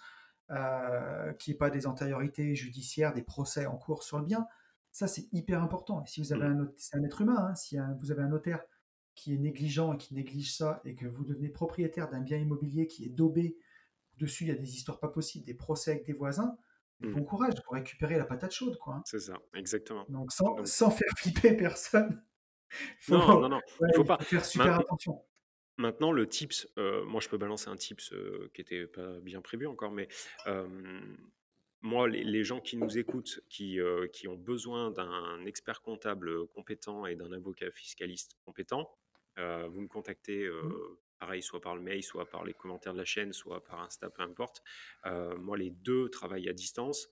[0.52, 4.48] euh, qu'il n'y ait pas des antériorités judiciaires, des procès en cours sur le bien.
[4.91, 6.02] Ça, c'est hyper important.
[6.02, 6.62] Et si vous avez mmh.
[6.62, 8.63] un, c'est un être humain, hein, si vous avez un notaire
[9.15, 12.88] qui est négligent et qui néglige ça, et que vous devenez propriétaire d'un bien immobilier
[12.88, 13.58] qui est daubé,
[14.17, 16.58] dessus il y a des histoires pas possibles, des procès avec des voisins,
[17.01, 17.12] Mmh.
[17.12, 18.95] bon courage pour récupérer la patate chaude, quoi.
[18.95, 19.01] Hein.
[19.05, 20.05] C'est ça, exactement.
[20.10, 22.23] Donc sans, sans faire flipper personne.
[22.99, 25.21] Faut, non, non, non, il faut pas faire super attention.
[25.77, 29.41] Maintenant, le tips, euh, moi je peux balancer un tips euh, qui était pas bien
[29.41, 30.08] prévu encore, mais
[31.81, 37.05] moi, les, gens qui nous écoutent, qui, euh, qui ont besoin d'un expert comptable compétent
[37.05, 38.89] et d'un avocat fiscaliste compétent,
[39.38, 40.73] vous me contactez mmh
[41.19, 44.10] pareil, soit par le mail, soit par les commentaires de la chaîne, soit par Insta,
[44.10, 44.62] peu importe.
[45.06, 47.10] Euh, moi, les deux travaillent à distance.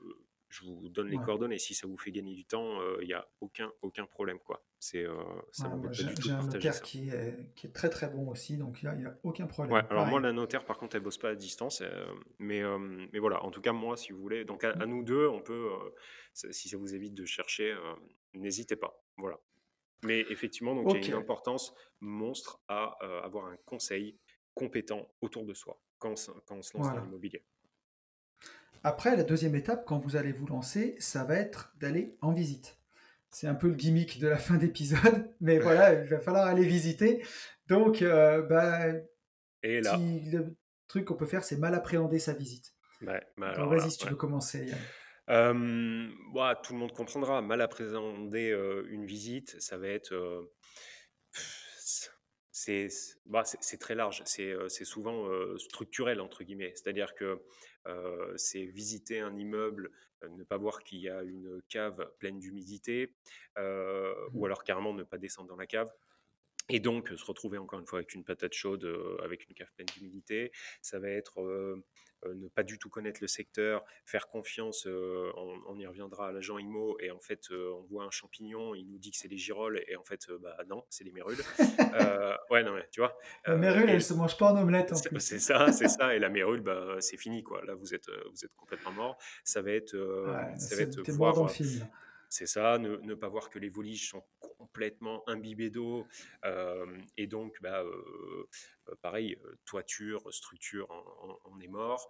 [0.00, 0.04] Euh,
[0.48, 1.58] je vous donne les coordonnées.
[1.58, 4.38] Si ça vous fait gagner du temps, il n'y a aucun, aucun problème.
[4.38, 4.62] Quoi.
[4.78, 5.06] C'est,
[5.50, 9.06] ça j'ai un notaire qui est, qui est très très bon aussi, donc il n'y
[9.06, 9.72] a, aucun problème.
[9.72, 11.82] Ouais, alors moi, la notaire, par contre, elle bosse pas à distance.
[12.38, 12.62] mais,
[13.12, 15.70] mais voilà, en tout cas, moi, si vous voulez, donc à, nous deux, on peut,
[16.34, 17.74] si ça vous évite de chercher,
[18.34, 19.02] n'hésitez pas.
[19.16, 19.38] Voilà.
[20.02, 24.18] Mais effectivement, donc, il y a une importance monstre à avoir un conseil
[24.54, 27.44] compétent autour de soi quand on, quand on se lance dans l'immobilier.
[28.84, 32.78] Après, la deuxième étape, quand vous allez vous lancer, ça va être d'aller en visite.
[33.30, 36.64] C'est un peu le gimmick de la fin d'épisode, mais voilà, il va falloir aller
[36.64, 37.24] visiter.
[37.68, 38.88] Donc, euh, bah,
[39.62, 40.56] Et là, le
[40.88, 42.74] truc qu'on peut faire, c'est mal appréhender sa visite.
[43.00, 44.66] Ouais, vas-y si tu veux commencer.
[45.30, 46.08] Euh,
[46.62, 47.42] tout le monde comprendra.
[47.42, 48.50] Mal appréhender
[48.88, 50.50] une visite, ça va être.
[53.26, 54.22] Bah, c'est très large.
[54.24, 56.72] C'est souvent structurel, entre guillemets.
[56.74, 57.42] C'est-à-dire que
[58.36, 59.90] c'est visiter un immeuble,
[60.28, 63.14] ne pas voir qu'il y a une cave pleine d'humidité,
[63.58, 64.44] ou mmh.
[64.44, 65.90] alors carrément ne pas descendre dans la cave.
[66.68, 68.86] Et donc, se retrouver encore une fois avec une patate chaude,
[69.22, 70.52] avec une cave pleine d'humidité.
[70.80, 71.42] Ça va être
[72.34, 76.98] ne pas du tout connaître le secteur, faire confiance, on, y reviendra à l'agent IMO,
[77.00, 79.96] et en fait, on voit un champignon, il nous dit que c'est des girolles, et
[79.96, 81.38] en fait, bah non, c'est des mérules.
[82.50, 83.16] ouais, non, mais tu vois.
[83.46, 84.92] La mérule, elle se mange pas en omelette.
[85.18, 87.64] C'est ça, c'est ça, et la mérule, bah, c'est fini, quoi.
[87.64, 89.18] Là, vous êtes, vous êtes complètement mort.
[89.44, 89.96] Ça va être,
[90.58, 91.50] ça va être voir.
[92.32, 94.24] C'est ça, ne, pas voir que les voliges sont
[94.62, 96.06] complètement imbibés d'eau.
[97.16, 97.82] et donc, bah,
[99.00, 100.88] pareil, toiture, structure,
[101.44, 102.08] on, est mort.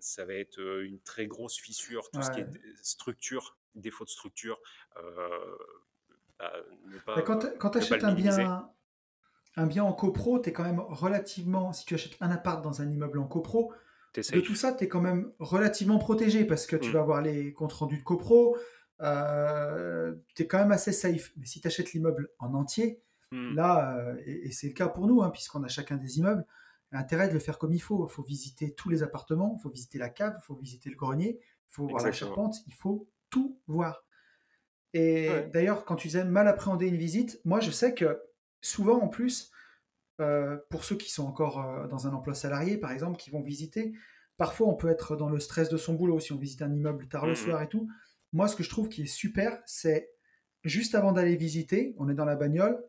[0.00, 2.48] ça va être une très grosse fissure, tout ce qui est
[2.82, 4.60] structure, défaut de structure.
[6.38, 6.52] Bah,
[7.06, 8.68] pas, quand tu achètes un bien,
[9.56, 12.82] un bien en copro, tu es quand même relativement, si tu achètes un appart dans
[12.82, 13.72] un immeuble en copro,
[14.16, 16.92] de tout ça, tu es quand même relativement protégé parce que tu mm.
[16.92, 18.56] vas avoir les comptes rendus de copro,
[19.00, 21.32] euh, tu es quand même assez safe.
[21.36, 23.54] Mais si tu achètes l'immeuble en entier, mm.
[23.54, 26.44] là, euh, et, c'est le cas pour nous, hein, puisqu'on a chacun des immeubles,
[26.92, 28.06] intérêt de le faire comme il faut.
[28.08, 30.96] Il faut visiter tous les appartements, il faut visiter la cave, il faut visiter le
[30.96, 34.04] grenier, il faut voir la charpente, il faut tout voir.
[34.94, 38.18] Et d'ailleurs, quand tu disais mal appréhender une visite, moi je sais que
[38.62, 39.52] souvent en plus,
[40.20, 43.42] euh, pour ceux qui sont encore euh, dans un emploi salarié, par exemple, qui vont
[43.42, 43.92] visiter,
[44.38, 47.06] parfois on peut être dans le stress de son boulot si on visite un immeuble
[47.08, 47.88] tard le mmh soir et tout.
[48.36, 50.10] Moi, ce que je trouve qui est super, c'est
[50.62, 52.84] juste avant d'aller visiter, on est dans la bagnole,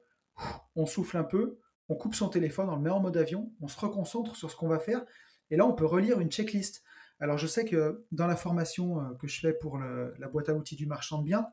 [0.75, 3.69] on souffle un peu, on coupe son téléphone, on le met en mode avion, on
[3.69, 5.05] se reconcentre sur ce qu'on va faire,
[5.49, 6.83] et là on peut relire une checklist.
[7.21, 10.53] Alors je sais que dans la formation euh, que je fais pour la boîte à
[10.53, 11.47] outils du marchand de biens,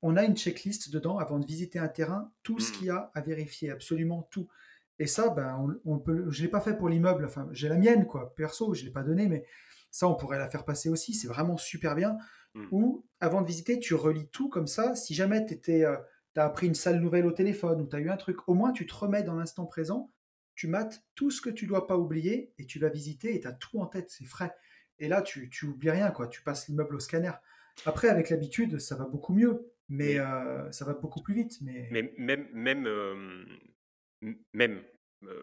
[0.00, 2.74] on a une checklist dedans avant de visiter un terrain, tout ce mmh.
[2.74, 4.48] qu'il y a à vérifier, absolument tout.
[4.98, 7.76] Et ça, ben, on, peut, je ne l'ai pas fait pour l'immeuble, enfin, j'ai la
[7.76, 9.44] mienne, quoi, perso, je ne l'ai pas donné, mais
[9.90, 12.16] ça, on pourrait la faire passer aussi, c'est vraiment super bien.
[12.54, 12.66] Mmh.
[12.70, 15.96] Ou, avant de visiter, tu relis tout comme ça, si jamais tu euh,
[16.36, 18.72] as appris une sale nouvelle au téléphone ou tu as eu un truc, au moins
[18.72, 20.12] tu te remets dans l'instant présent,
[20.54, 23.48] tu mates tout ce que tu dois pas oublier et tu vas visiter et tu
[23.48, 24.54] as tout en tête, c'est frais.
[25.00, 27.32] Et là, tu, tu oublies rien, quoi, tu passes l'immeuble au scanner.
[27.86, 31.58] Après, avec l'habitude, ça va beaucoup mieux, mais euh, ça va beaucoup plus vite.
[31.60, 33.44] Mais, mais même, même euh,
[34.52, 34.80] même,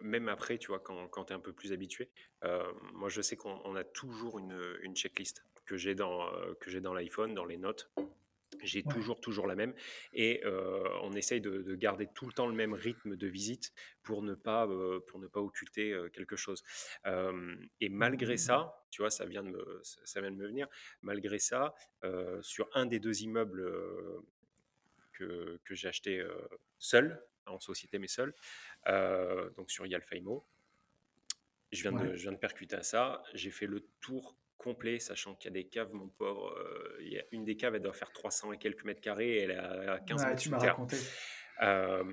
[0.02, 2.10] même après, tu vois, quand, quand tu es un peu plus habitué,
[2.93, 6.29] moi je sais qu'on a toujours une, une checklist que j'ai dans,
[6.60, 7.89] que j'ai dans l'iPhone, dans les notes.
[8.62, 9.73] J'ai toujours, toujours la même.
[10.12, 10.43] Et
[11.01, 13.71] on essaye de, garder tout le temps le même rythme de visite
[14.03, 14.67] pour ne pas,
[15.07, 16.62] pour ne pas occulter quelque chose.
[17.79, 20.67] et malgré ça, tu vois, ça vient de me, ça vient de me venir,
[21.01, 21.73] malgré ça,
[22.41, 23.65] sur un des deux immeubles
[25.13, 26.21] que, que j'ai acheté
[26.79, 28.34] seul, en société mais seul,
[28.88, 30.45] euh, donc sur Yalfaimo.
[31.71, 33.23] Je viens, de, je viens de percuter à ça.
[33.34, 36.56] J'ai fait le tour complet, sachant qu'il y a des caves, mon pauvre.
[36.58, 39.38] Euh, il y a une des caves, elle doit faire 300 et quelques mètres carrés,
[39.39, 40.97] elle a 15 mètres tu raconté.
[41.62, 42.04] Euh,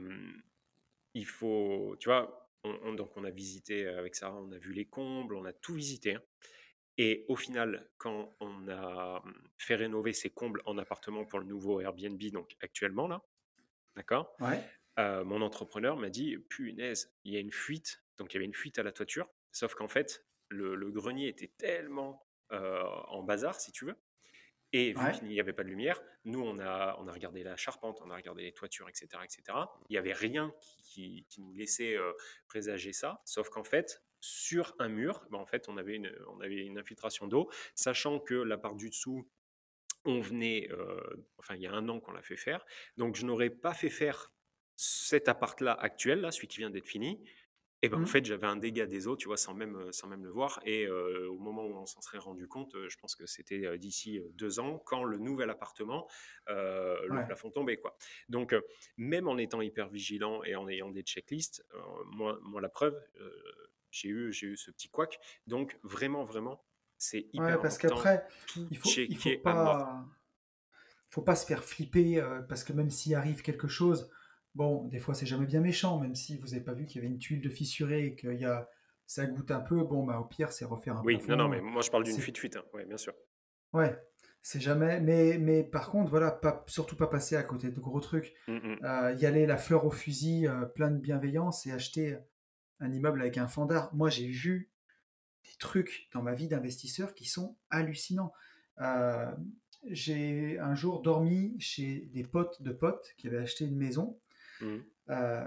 [1.15, 4.87] il faut, tu vois, on, donc on a visité avec ça, on a vu les
[4.87, 6.15] combles, on a tout visité.
[6.15, 6.23] Hein.
[6.97, 9.23] Et au final, quand on a
[9.57, 13.23] fait rénover ces combles en appartement pour le nouveau Airbnb, donc actuellement là,
[13.95, 14.61] d'accord ouais
[15.25, 18.03] mon entrepreneur m'a dit punaise, il y a une fuite.
[18.17, 19.29] Donc il y avait une fuite à la toiture.
[19.53, 23.97] Sauf qu'en fait, le, grenier était tellement en bazar, si tu veux.
[24.73, 27.57] Et vu qu'il n'y avait pas de lumière, nous, on a, on a regardé la
[27.57, 29.09] charpente, on a regardé les toitures, etc.
[29.25, 29.43] etc.
[29.89, 31.97] Il n'y avait rien qui, nous laissait
[32.47, 33.23] présager ça.
[33.25, 36.79] Sauf qu'en fait, sur un mur, ben, en fait, on avait une, on avait une
[36.79, 39.27] infiltration d'eau, sachant que la part du dessous,
[40.05, 40.69] on venait,
[41.39, 42.65] enfin, il y a un an qu'on l'a fait faire.
[42.99, 44.33] Donc, je n'aurais pas fait faire
[44.77, 47.21] cet appart-là actuel, là, celui qui vient d'être fini,
[47.83, 48.09] Et ben, en Mmh.
[48.09, 49.37] fait, j'avais un dégât des eaux, tu vois?
[49.37, 52.19] Sans même, heu, sans même le voir et heu, au moment où on s'en serait
[52.19, 56.09] rendu compte, heu, je pense que c'était, d'ici, heu, 2 ans, quand le nouvel appartement,
[56.49, 57.29] heu, le Ouais.
[57.29, 57.97] plafond tombait, quoi.
[58.29, 58.55] Donc
[58.97, 61.65] même en étant hyper vigilant et en ayant des checklists,
[62.07, 63.01] moi moi la preuve,
[63.91, 65.19] j'ai eu j'ai eu ce petit couac.
[65.47, 66.65] Donc vraiment, vraiment,
[66.97, 68.27] c'est Ouais, hyper parce important, qu'après,
[68.71, 70.07] il faut il faut pas
[71.11, 74.11] faut pas se faire flipper, parce que même s'il arrive quelque chose,
[74.55, 77.05] bon, des fois, c'est jamais bien méchant, même si vous avez pas vu qu'il y
[77.05, 78.69] avait une tuile de fissurée et qu'il y a
[79.07, 81.63] ça goûte un peu, bon, bah, au pire, c'est refaire un Oui, non, non, mais
[81.63, 82.65] moi je parle d'une fuite-fuite, hein.
[82.75, 83.15] Ouais, bien sûr.
[83.73, 83.99] ouais,
[84.43, 88.01] c'est jamais mais mais par contre, voilà, pas surtout pas passer à côté de gros
[88.01, 88.35] trucs.
[88.47, 88.79] Mmh mh.
[88.85, 92.19] Heu, y aller la fleur au fusil, heu, plein de bienveillance et acheter
[92.81, 93.95] un immeuble avec un fond d'art.
[93.95, 94.71] Moi, j'ai vu
[95.45, 98.33] des trucs dans ma vie d'investisseur qui sont hallucinants.
[98.81, 99.31] Euh,
[99.87, 104.19] j'ai un jour dormi chez des potes de potes qui avaient acheté une maison
[104.61, 104.77] Mmh.
[105.11, 105.45] euh,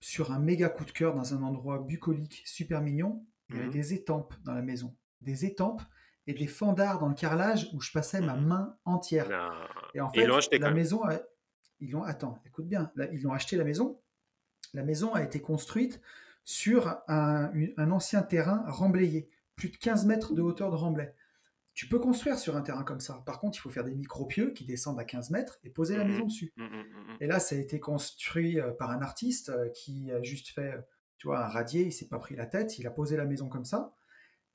[0.00, 3.24] sur un méga coup de cœur dans un endroit bucolique super mignon.
[3.48, 5.82] Il y avait Mmh des étampes dans la maison, des étampes
[6.26, 9.28] et des fandards dans le carrelage où je passais ma Mmh main entière.
[9.28, 9.50] Non
[9.94, 11.20] Et en ils l'ont fait, acheté la maison, a-
[11.80, 14.00] ils l'ont, attends, écoute bien, là, ils ont acheté la maison.
[14.74, 16.00] La maison a été construite
[16.44, 21.12] sur un, un ancien terrain remblayé, plus de 15 mètres de hauteur de remblai.
[21.80, 23.22] Tu peux construire sur un terrain comme ça.
[23.24, 26.04] Par contre, il faut faire des micro-pieux qui descendent à 15 mètres et poser la
[26.04, 26.10] Mmh mh.
[26.12, 26.52] maison dessus.
[26.58, 27.16] Mmh mh, mmh mh.
[27.22, 30.74] Et là, ça a été construit euh, par un artiste euh, qui a juste fait,
[31.16, 33.48] tu vois, un radier, il s'est pas pris la tête, il a posé la maison
[33.48, 33.94] comme ça.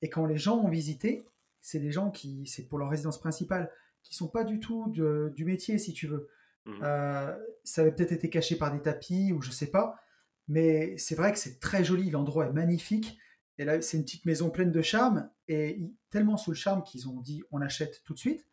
[0.03, 1.27] Et quand les gens ont visité,
[1.61, 3.71] c'est des gens qui, c'est pour leur résidence principale,
[4.03, 6.29] qui sont pas du tout de- du métier, si tu veux.
[6.67, 9.95] Mmh Euh, ça avait peut-être été caché par des tapis ou je sais pas,
[10.47, 13.17] mais c'est vrai que c'est très joli, l'endroit est magnifique.
[13.57, 17.07] Et là, c'est une petite maison pleine de charme, et tellement sous le charme qu'ils
[17.07, 18.45] ont dit on achète tout de suite.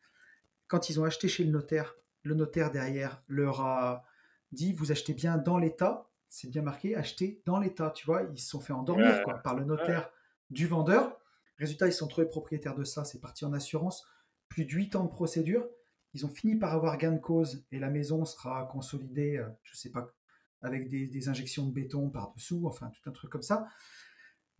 [0.68, 4.04] Quand ils ont acheté chez le notaire, le notaire derrière leur a
[4.52, 8.38] dit vous achetez bien dans l'état, c'est bien marqué, acheter dans l'état, tu vois, ils
[8.38, 10.10] se sont fait endormir quoi par le notaire
[10.50, 11.18] du vendeur.
[11.58, 14.04] Résultat, ils se sont trouvés propriétaires de ça, c'est parti en assurance,
[14.48, 15.68] plus de 8 ans de procédure.
[16.14, 17.64] Ils ont fini par avoir gain de cause.
[17.70, 20.12] Et la maison sera consolidée, euh, je sais pas,
[20.60, 23.66] avec des, des injections de béton par-dessous, enfin tout un truc comme ça.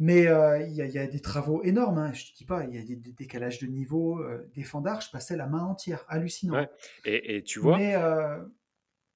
[0.03, 2.65] Mais euh, il y, a- y a des travaux énormes, hein, je te dis pas,
[2.67, 5.62] il y a des, des décalages de niveau, euh, des fendards, je passais la main
[5.65, 6.57] entière, hallucinant.
[6.57, 6.69] Ouais
[7.05, 8.38] et et tu vois, Mais, euh,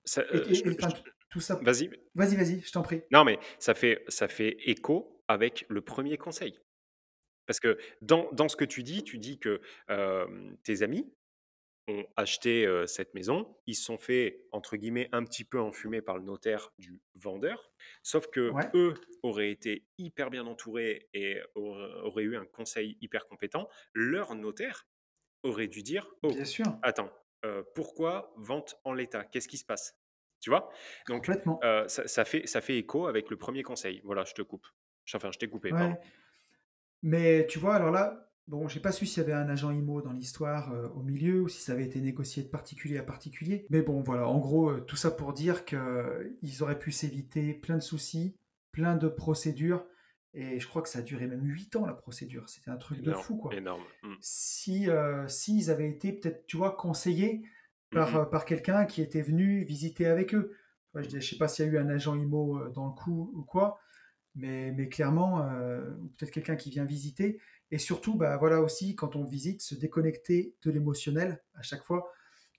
[0.04, 1.90] ça, et, heu, je et- et, enfin, je tout ça, vas-y.
[2.14, 3.02] vas-y, vas-y, je t'en prie.
[3.10, 6.58] Non, mais ça fait ça fait écho avec le premier conseil.
[7.46, 11.12] Parce que dans dans ce que tu dis, tu dis que, hem, tes amis
[11.88, 13.56] ont acheté, cette maison.
[13.66, 17.70] Ils se sont fait, entre guillemets, «un petit peu enfumer» par le notaire du vendeur.
[18.02, 23.26] Sauf que Ouais, eux auraient été hyper bien entourés et auraient eu un conseil hyper
[23.26, 23.68] compétent.
[23.94, 24.86] Leur notaire
[25.42, 27.10] aurait dû dire: bien «Oh, sûr, attends,
[27.74, 29.24] pourquoi vente en l'état?
[29.24, 29.98] Qu'est-ce qui se passe?»
[30.40, 30.70] Tu vois?
[31.08, 31.28] Donc
[31.64, 34.00] heu, ça ça fait ça fait écho avec le premier conseil.
[34.04, 34.66] Voilà, je te coupe.
[35.14, 35.70] Enfin, je t'ai coupé.
[35.70, 35.96] Ouais.
[37.02, 40.02] Mais tu vois, alors là, bon, j'ai pas su s'il y avait un agent IMO
[40.02, 43.66] dans l'histoire euh, au milieu ou si ça avait été négocié de particulier à particulier.
[43.70, 47.76] Mais bon, voilà, en gros, euh, tout ça pour dire qu'ils auraient pu s'éviter plein
[47.76, 48.36] de soucis,
[48.72, 49.84] plein de procédures.
[50.34, 52.48] Et je crois que ça a duré même 8 ans la procédure.
[52.48, 53.54] C'était un truc de fou, quoi.
[53.54, 53.82] énorme.
[54.02, 54.14] Mmh.
[54.20, 57.42] Si euh, s'ils avaient été peut-être, tu vois, conseillés
[57.92, 58.16] Mmh par, mh.
[58.16, 60.52] euh, par quelqu'un qui était venu visiter avec eux.
[60.94, 63.30] Je, je sais pas s'il y a eu un agent IMO euh, dans le coup
[63.34, 63.78] ou quoi,
[64.34, 65.80] mais, mais clairement, euh,
[66.18, 67.40] peut-être quelqu'un qui vient visiter.
[67.70, 72.10] Et surtout, bah, voilà aussi, quand on visite, se déconnecter de l'émotionnel à chaque fois.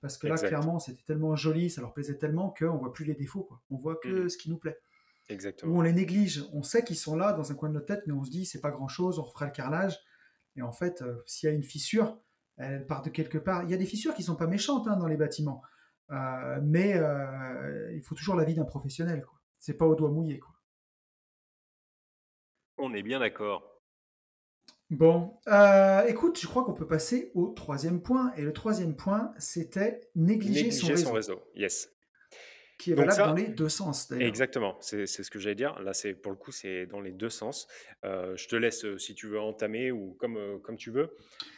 [0.01, 0.49] Parce que là, Exact.
[0.49, 3.43] clairement, c'était tellement joli, ça leur plaisait tellement qu'on voit plus les défauts.
[3.43, 3.61] Quoi.
[3.69, 4.77] On voit Mmh que ce qui nous plaît.
[5.29, 5.75] Ou Exactement.
[5.77, 6.43] on les néglige.
[6.53, 8.45] On sait qu'ils sont là dans un coin de notre tête, mais on se dit,
[8.45, 9.97] c'est pas grand-chose, on refera le carrelage.
[10.55, 12.19] Et en fait, euh, s'il y a une fissure,
[12.57, 13.63] elle part de quelque part.
[13.63, 15.61] Il y a des fissures qui sont pas méchantes hein, dans les bâtiments.
[16.11, 19.25] Euh, mais euh, il faut toujours l'avis d'un professionnel.
[19.59, 20.39] C'est pas au doigt mouillé.
[20.39, 20.53] Quoi.
[22.77, 23.76] On est bien d'accord.
[24.89, 28.31] Bon, euh, écoute, je crois qu'on peut passer au troisième point.
[28.37, 31.93] Et le troisième point, c'était négliger son Négliger son réseau, réseau, yes.
[32.79, 34.27] qui est Donc valable ça dans les deux sens d'ailleurs.
[34.27, 35.77] exactement, c'est ce que j'allais dire.
[35.81, 37.67] Là, c'est pour le coup, c'est dans les 2 sens.
[38.05, 41.09] Heu, je te laisse, heu, si tu veux entamer ou comme, comme tu veux.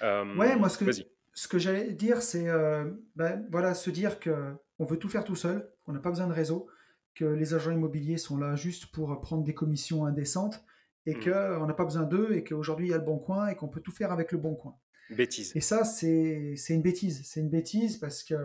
[0.02, 4.54] Ouais, moi ce que, ce que j'allais dire, c'est euh, ben, voilà, se dire que
[4.80, 6.68] on veut tout faire tout seul, qu'on n'a pas besoin de réseau,
[7.14, 10.64] que les agents immobiliers sont là juste pour prendre des commissions indécentes
[11.10, 11.20] et Mmh.
[11.20, 13.70] qu'on n'a pas besoin d'eux et qu'aujourd'hui il y a le bon coin et qu'on
[13.70, 14.78] peut tout faire avec le bon coin.
[15.10, 15.56] Bêtise.
[15.56, 17.22] Et ça, c'est une bêtise.
[17.26, 18.36] C'est une bêtise parce que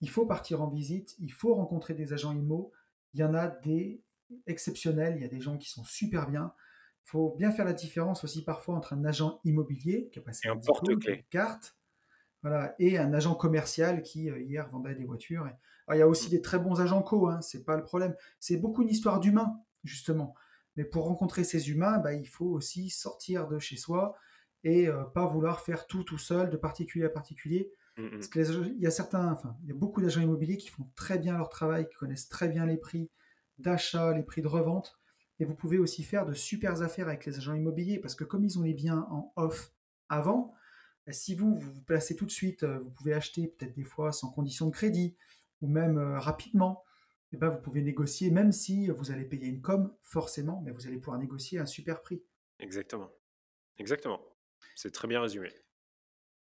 [0.00, 2.72] il faut partir en visite, il faut rencontrer des agents IMO.
[3.14, 4.02] Il y en a des
[4.46, 6.52] exceptionnels, il y a des gens qui sont super bien.
[7.06, 10.44] Il faut bien faire la différence aussi parfois entre un agent immobilier qui a passé
[10.44, 11.24] Et un une porte-clés.
[11.30, 11.78] carte,
[12.42, 15.46] voilà, et un agent commercial qui euh, hier vendait des voitures.
[15.46, 15.52] Et-
[15.86, 16.30] Alors, il y a aussi Mmh.
[16.30, 18.14] des très bons agents co, hein, c'est pas le problème.
[18.40, 20.34] C'est beaucoup une histoire d'humain, justement.
[20.76, 24.16] Mais pour rencontrer ces humains, bah, il faut aussi sortir de chez soi
[24.64, 27.70] et euh, pas vouloir faire tout tout seul, de particulier à particulier.
[27.96, 30.68] Mmh, Parce que il y a certains, enfin, il y a beaucoup d'agents immobiliers qui
[30.68, 33.10] font très bien leur travail, qui connaissent très bien les prix
[33.58, 34.98] d'achat, les prix de revente.
[35.40, 38.44] Et vous pouvez aussi faire de super affaires avec les agents immobiliers parce que comme
[38.44, 39.72] ils ont les biens en off
[40.08, 40.54] avant,
[41.06, 44.12] bah, si vous vous, placez tout de suite, euh, vous pouvez acheter peut-être des fois
[44.12, 45.16] sans condition de crédit
[45.60, 46.84] ou même euh, rapidement.
[47.34, 50.86] Eh ben, vous pouvez négocier, même si vous allez payer une com, forcément, mais vous
[50.86, 52.22] allez pouvoir négocier un super prix.
[52.60, 53.10] Exactement.
[53.76, 54.20] Exactement.
[54.76, 55.48] C'est très bien résumé.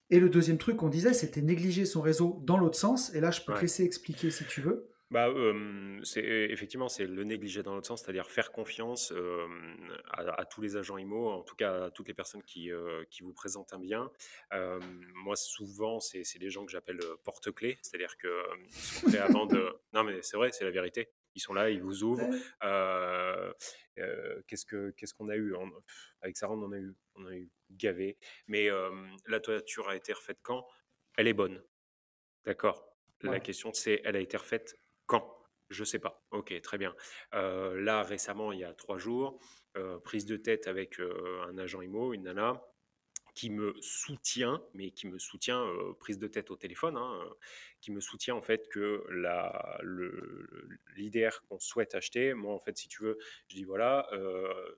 [0.09, 3.15] Et le deuxième truc qu'on disait, c'était négliger son réseau dans l'autre sens.
[3.15, 4.89] Et là, je peux te laisser expliquer si tu veux.
[5.13, 5.31] Bah,
[6.01, 9.13] c'est effectivement, c'est le négliger dans l'autre sens, c'est-à-dire faire confiance,
[10.11, 12.71] à tous les agents IMO, en tout cas à toutes les personnes qui,
[13.11, 14.09] qui vous présentent un bien.
[15.13, 19.77] moi, souvent, c'est c'est des gens que j'appelle, porte-clés, c'est-à-dire qu'ils sont prêts avant de
[19.93, 21.11] non, mais c'est vrai, c'est la vérité.
[21.35, 22.27] Ils sont là, ils vous ouvrent.
[24.47, 25.53] qu'est-ce que qu'est-ce qu'on a eu?
[26.21, 28.67] avec Sarah, on en a eu on a eu gavé, mais
[29.27, 30.65] la toiture a été refaite quand?
[31.17, 31.63] Elle est bonne.
[32.45, 32.89] D'accord?
[33.21, 34.75] La question, c'est: elle a été refaite
[35.05, 35.37] quand?
[35.69, 36.23] Je sais pas.
[36.31, 36.93] OK, très bien.
[37.31, 39.39] là, récemment, il y a trois jours,
[40.03, 42.61] prise de tête avec, un agent IMO, une nana
[43.33, 45.65] qui me soutient, mais qui me soutient,
[45.99, 47.19] prise de tête au téléphone, hein,
[47.81, 49.79] qui me soutient en fait que la,
[50.95, 53.17] l'IDR qu'on souhaite acheter, moi en fait si tu veux,
[53.47, 54.07] je dis voilà,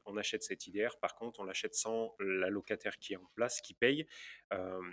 [0.06, 3.62] on achète cette IDR, par contre on l'achète sans la locataire qui est en place,
[3.62, 4.08] qui paye,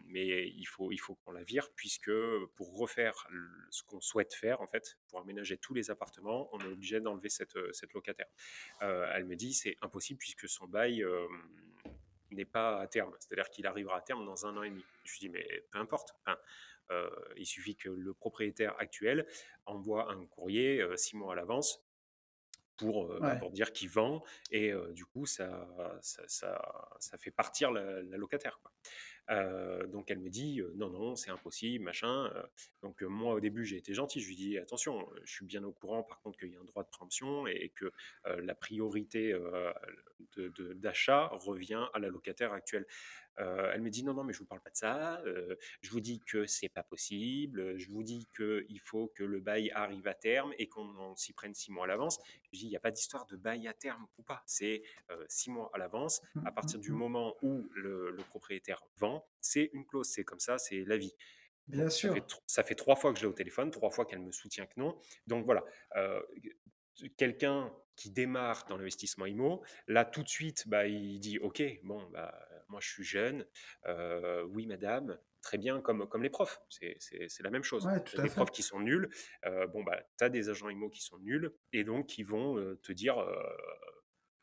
[0.06, 2.12] mais il faut, il faut qu'on la vire puisque
[2.56, 3.28] pour refaire
[3.70, 7.28] ce qu'on souhaite faire en fait, pour aménager tous les appartements, on est obligé d'enlever
[7.28, 8.28] cette, cette locataire.
[8.80, 11.04] elle me dit c'est impossible puisque son bail
[12.34, 13.12] n'est pas à terme.
[13.18, 14.84] C'est-à-dire qu'il arrivera à terme dans un an et demi.
[15.04, 16.14] Je dis, mais peu importe.
[16.92, 19.26] Euh, il suffit que le propriétaire actuel
[19.66, 21.82] envoie un courrier euh, six mois à l'avance
[22.76, 25.68] pour, euh, pour dire qu'il vend et du coup ça
[26.00, 26.24] ça,
[26.98, 28.58] ça, fait partir la, locataire.
[28.60, 28.72] Quoi.
[29.30, 32.30] Euh, donc elle me dit non, non, c'est impossible, machin.
[32.82, 35.72] Donc moi au début j'ai été gentil, je lui dis attention, je suis bien au
[35.72, 37.92] courant par contre qu'il y a un droit de préemption et, que
[38.24, 39.34] la priorité
[40.76, 42.86] d'achat revient à la locataire actuelle.
[43.38, 45.22] Elle me dit non, non, mais je vous parle pas de ça.
[45.80, 47.78] je vous dis que c'est pas possible.
[47.78, 51.54] Je vous dis qu'il faut que le bail arrive à terme et qu'on s'y prenne
[51.54, 52.18] six mois à l'avance.
[52.52, 54.42] Je dis il n'y a pas d'histoire de bail à terme ou pas.
[54.46, 54.82] C'est
[55.28, 56.20] six mois à l'avance.
[56.34, 56.96] Mmh, à partir mmh, du mmh.
[56.96, 61.14] moment où le propriétaire vend, c'est une clause, c'est comme ça, c'est la vie.
[61.68, 62.14] Bien sûr.
[62.46, 64.78] Ça fait, trois fois que je l'ai au téléphone, trois fois qu'elle me soutient que
[64.78, 64.98] non.
[65.26, 65.64] Donc voilà,
[67.16, 72.08] quelqu'un qui démarre dans l'investissement IMO, là tout de suite, bah, il dit OK, bon,
[72.10, 72.34] bah,
[72.72, 73.46] moi je suis jeune,
[73.86, 77.86] euh, oui madame, très bien, comme, comme les profs, c'est la même chose.
[78.18, 79.08] les profs qui sont nuls,
[79.46, 82.76] euh, bon, bah, tu as des agents IMO qui sont nuls et donc qui vont
[82.82, 83.24] te dire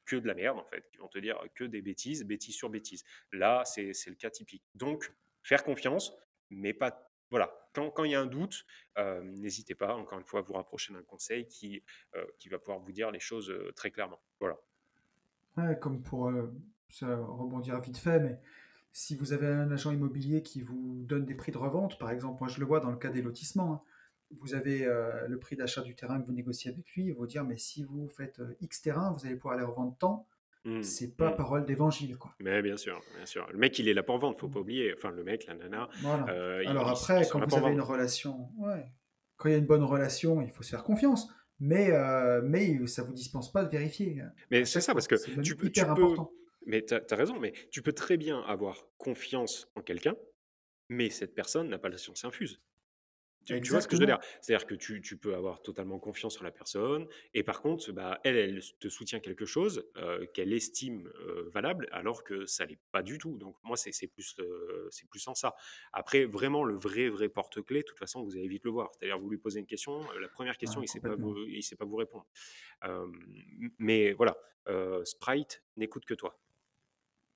[0.05, 2.69] que de la merde, en fait, qui vont te dire que des bêtises, bêtises sur
[2.69, 3.03] bêtises.
[3.31, 4.63] Là, c'est le cas typique.
[4.75, 5.11] Donc,
[5.43, 6.13] faire confiance,
[6.49, 7.05] mais pas.
[7.31, 8.65] Voilà, quand il y a un doute,
[8.97, 11.83] euh, n'hésitez pas, encore une fois, à vous rapprocher d'un conseil qui,
[12.15, 14.19] euh, qui va pouvoir vous dire les choses euh, très clairement.
[14.39, 14.57] Voilà.
[15.57, 16.31] Ouais, comme pour
[16.89, 18.39] ça rebondir vite fait, mais
[18.91, 22.37] si vous avez un agent immobilier qui vous donne des prix de revente, par exemple,
[22.41, 23.81] moi je le vois dans le cas des lotissements, hein,
[24.39, 27.19] vous avez euh, le prix d'achat du terrain que vous négociez avec lui, il va
[27.19, 30.27] vous dire mais si vous faites euh, X terrain, vous allez pouvoir les revendre tant.
[30.65, 31.35] Mmh, c'est pas mmh.
[31.37, 32.35] parole d'évangile, quoi.
[32.41, 33.47] Mais bien sûr, bien sûr.
[33.49, 34.93] Le mec, il est là pour vendre, faut pas oublier.
[34.93, 35.87] Enfin, le mec, la nana.
[36.27, 38.49] Euh, Alors après, quand vous avez une relation,
[39.37, 41.29] quand il y a une bonne relation, il faut se faire confiance.
[41.61, 41.91] Mais,
[42.43, 44.21] mais ça vous dispense pas de vérifier.
[44.51, 46.29] Mais c'est ça, parce que tu, peux, hyper important.
[46.69, 50.15] Mais tu as, as, raison, mais tu peux très bien avoir confiance en quelqu'un,
[50.87, 52.61] mais cette personne n'a pas la science infuse.
[53.45, 54.19] Tu, vois ce que je veux dire?
[54.41, 58.19] C'est-à-dire que tu, tu, peux avoir totalement confiance en la personne, et par contre, bah,
[58.23, 62.77] elle, elle te soutient quelque chose euh, qu'elle estime euh, valable, alors que ça l'est
[62.91, 63.37] pas du tout.
[63.37, 65.55] Donc moi, c'est plus, euh, c'est plus en ça.
[65.93, 68.91] Après, vraiment, le vrai, vrai porte-clés, de toute façon, vous allez vite le voir.
[68.93, 71.63] C'est-à-dire, vous lui posez une question, la première question, il ne sait, pas vous, il
[71.63, 72.27] sait pas vous répondre.
[73.79, 74.37] mais voilà,
[75.05, 76.39] Sprite n'écoute que toi.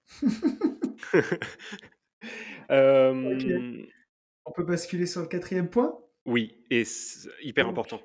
[4.45, 5.97] On peut basculer sur le quatrième point?
[6.25, 6.83] Oui, et
[7.41, 8.01] hyper important.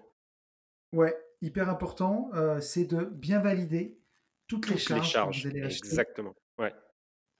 [0.92, 3.98] Ouais, hyper important, euh, c'est de bien valider
[4.46, 5.86] toutes, les charges, vous allez acheter.
[5.86, 6.72] Exactement, ouais.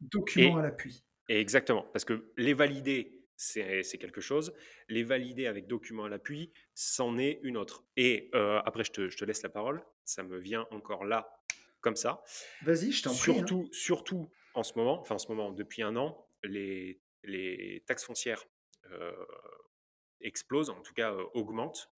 [0.00, 1.04] Documents à l'appui.
[1.28, 4.52] Exactement, parce que les valider, c'est quelque chose.
[4.88, 7.84] Les valider avec documents à l'appui, c'en est une autre.
[7.96, 9.82] Et euh, après, je te, je te, laisse la parole.
[10.04, 11.42] Ça me vient encore là,
[11.80, 12.22] comme ça.
[12.62, 13.32] Vas-y, je t'en prie.
[13.32, 13.36] Hein.
[13.36, 17.00] Surtout, surtout en ce moment, enfin en ce moment, depuis un an, les,
[17.86, 18.44] taxes foncières
[18.90, 19.12] euh,
[20.20, 21.90] explose, en tout cas euh, augmente.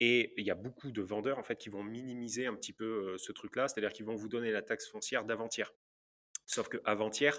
[0.00, 3.18] Et il y a beaucoup de vendeurs en fait qui vont minimiser un petit peu
[3.18, 5.74] ce truc-là, c'est-à-dire qu'ils vont vous donner la taxe foncière d'avant-hier.
[6.46, 7.38] Sauf qu'avant-hier,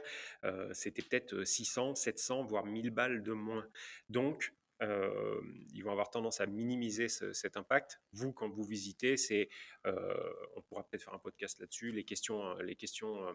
[0.73, 3.67] c'était peut-être 600, 700, voire 1000 balles de moins.
[4.09, 8.01] Donc, ils vont avoir tendance à minimiser cet impact.
[8.13, 9.49] Vous, quand vous visitez, c'est,
[9.85, 13.33] on pourra peut-être faire un podcast là-dessus, les questions, les questions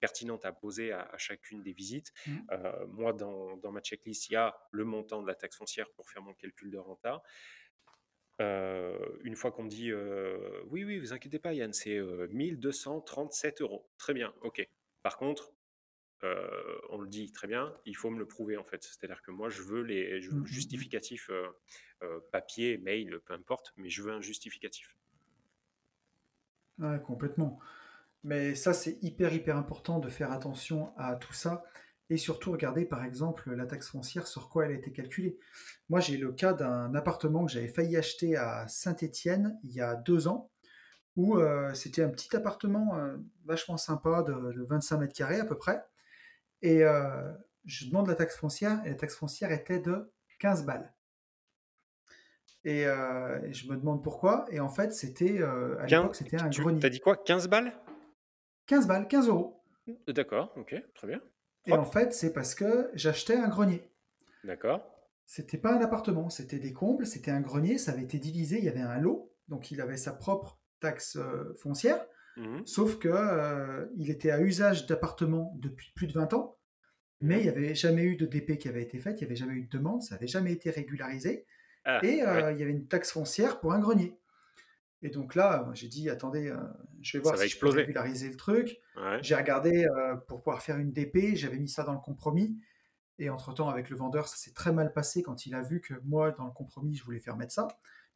[0.00, 2.12] pertinentes à poser à, chacune des visites.
[2.26, 2.38] Mmh.
[2.88, 6.08] moi, dans, dans, ma checklist, il y a le montant de la taxe foncière pour
[6.08, 7.22] faire mon calcul de renta.
[8.38, 9.92] une fois qu'on me dit
[10.70, 13.90] oui, oui, vous inquiétez pas, Yann, c'est 1237 euros.
[13.98, 14.66] Très bien, ok.
[15.02, 15.52] Par contre,
[16.24, 18.82] euh, on le dit très bien, il faut me le prouver en fait.
[18.82, 20.46] C'est-à-dire que moi, je veux les je veux mmh, mmh, mmh.
[20.46, 21.46] justificatifs euh,
[22.02, 24.96] euh, papier, mail, peu importe, mais je veux un justificatif.
[26.78, 27.58] Ouais, complètement.
[28.24, 31.64] Mais ça, c'est hyper, hyper important de faire attention à tout ça.
[32.08, 35.38] Et surtout, regarder par exemple la taxe foncière, sur quoi elle a été calculée.
[35.88, 39.96] Moi, j'ai le cas d'un appartement que j'avais failli acheter à Saint-Étienne il y a
[39.96, 40.50] deux ans,
[41.16, 41.40] où
[41.74, 42.96] c'était un petit appartement
[43.44, 45.82] vachement sympa de, de 25 mètres carrés à peu près.
[46.62, 47.32] Et euh,
[47.64, 50.92] je demande la taxe foncière, et la taxe foncière était de 15 balles.
[52.66, 54.44] Euh, et, je me demande pourquoi.
[54.50, 56.80] Et en fait, c'était euh, à l'époque, c'était un grenier.
[56.80, 57.16] T'as dit quoi?
[57.16, 57.72] 15 balles?
[58.66, 59.62] 15 balles, 15 euros.
[60.08, 61.20] D'accord, ok, très bien.
[61.66, 63.88] Et en fait, c'est parce que j'achetais un grenier.
[64.42, 64.84] D'accord.
[65.24, 68.64] C'était pas un appartement, c'était des combles, c'était un grenier, ça avait été divisé, il
[68.64, 71.18] y avait un lot, donc il avait sa propre taxe
[71.56, 72.04] foncière.
[72.36, 76.58] Mmh Sauf que euh, il était à usage d'appartement depuis plus de 20 ans,
[77.20, 79.36] mais il n'y avait jamais eu de DP qui avait été faite, il n'y avait
[79.36, 81.46] jamais eu de demande, ça n'avait jamais été régularisé,
[81.84, 84.18] ah, et euh, il y avait une taxe foncière pour un grenier.
[85.02, 86.56] Et donc là, j'ai dit, attendez, euh,
[87.00, 88.80] je vais voir si je peux régulariser le truc.
[89.22, 89.86] J'ai regardé
[90.26, 92.58] pour pouvoir faire une DP, j'avais mis ça dans le compromis.
[93.18, 95.94] Et entre-temps, avec le vendeur, ça s'est très mal passé quand il a vu que
[96.04, 97.68] moi, dans le compromis, je voulais faire mettre ça,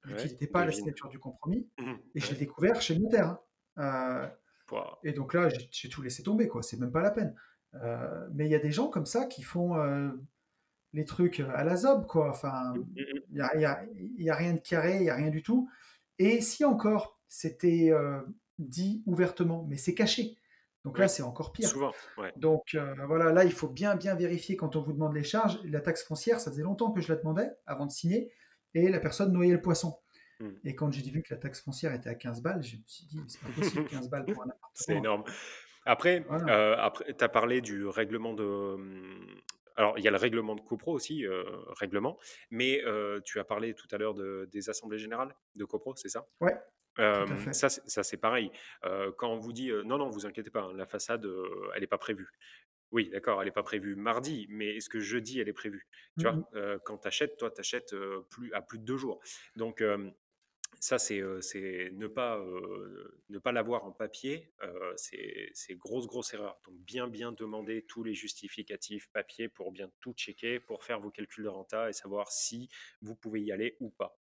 [0.04, 1.68] vu qu'il n'était pas à la signature du compromis.
[1.78, 3.38] Mmh et je l'ai découvert chez le notaire.
[3.81, 4.26] Euh,
[5.03, 6.62] et donc là, j'ai tout laissé tomber, quoi.
[6.62, 7.35] C'est même pas la peine.
[7.74, 10.11] Euh, mais il y a des gens comme ça qui font euh,
[10.93, 12.31] les trucs à la zob, quoi.
[12.31, 13.85] Enfin, il n'y a, y a,
[14.16, 15.68] y a, rien de carré, il n'y a rien du tout.
[16.18, 17.93] Et si encore c'était
[18.59, 20.37] dit ouvertement, mais c'est caché.
[20.85, 21.68] Donc là, c'est encore pire.
[21.68, 21.93] Souvent,
[22.37, 22.76] Donc
[23.07, 25.61] voilà, là, il faut bien, bien vérifier quand on vous demande les charges.
[25.64, 28.33] La taxe foncière, ça faisait longtemps que je la demandais avant de signer,
[28.74, 29.99] et la personne noyait le poisson.
[30.41, 30.53] Hmm.
[30.64, 33.07] Et quand j'ai vu que la taxe foncière était à 15 balles, je me suis
[33.07, 34.70] dit, c'est pas possible, 15 balles pour un appartement.
[34.74, 35.24] C'est énorme.
[35.86, 38.45] Après, euh, après tu as parlé du règlement de.
[38.45, 39.41] Hum,
[39.76, 41.43] alors, il y a le règlement de copro aussi, euh,
[41.78, 42.18] règlement,
[42.51, 46.11] mais euh, tu as parlé tout à l'heure de, des assemblées générales de copro, c'est
[46.11, 46.26] ça?
[46.41, 46.55] Ouais.
[47.53, 48.51] ça, ça c'est pareil.
[49.16, 51.26] quand on vous dit non, non, vous inquiétez pas, hein, la façade,
[51.74, 52.28] elle n'est pas prévue.
[52.93, 55.86] Oui, d'accord, elle n'est pas prévue mardi, mais est-ce que jeudi, elle est prévue?
[56.18, 57.95] Tu vois, mmh quand tu achètes, toi, tu achètes
[58.28, 59.20] plus, à plus de deux jours.
[59.57, 59.82] Donc,
[60.78, 62.42] ça, c'est ne pas,
[63.28, 64.52] ne pas l'avoir en papier,
[64.96, 66.58] c'est grosse, grosse erreur.
[66.64, 71.10] Donc, bien, bien demander tous les justificatifs papier pour bien tout checker, pour faire vos
[71.10, 72.70] calculs de renta et savoir si
[73.02, 74.18] vous pouvez y aller ou pas.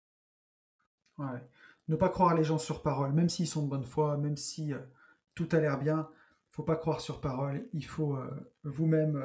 [1.18, 1.40] Ouais.
[1.88, 4.72] Ne pas croire les gens sur parole, même s'ils sont de bonne foi, même si
[5.34, 6.10] tout a l'air bien,
[6.50, 7.68] faut pas croire sur parole.
[7.74, 8.18] Il faut
[8.64, 9.22] vous-même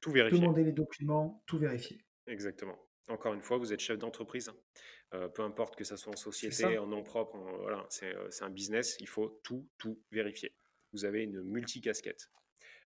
[0.00, 0.40] tout vérifier.
[0.40, 2.04] demander les documents, tout vérifier.
[2.26, 2.78] Exactement.
[3.08, 4.50] Encore une fois, vous êtes chef d'entreprise.
[5.14, 8.50] Euh, peu importe que ça soit en société, en nom propre, voilà, euh, c'est un
[8.50, 10.52] business, il faut tout, tout vérifier.
[10.92, 12.28] Vous avez une multicasquette.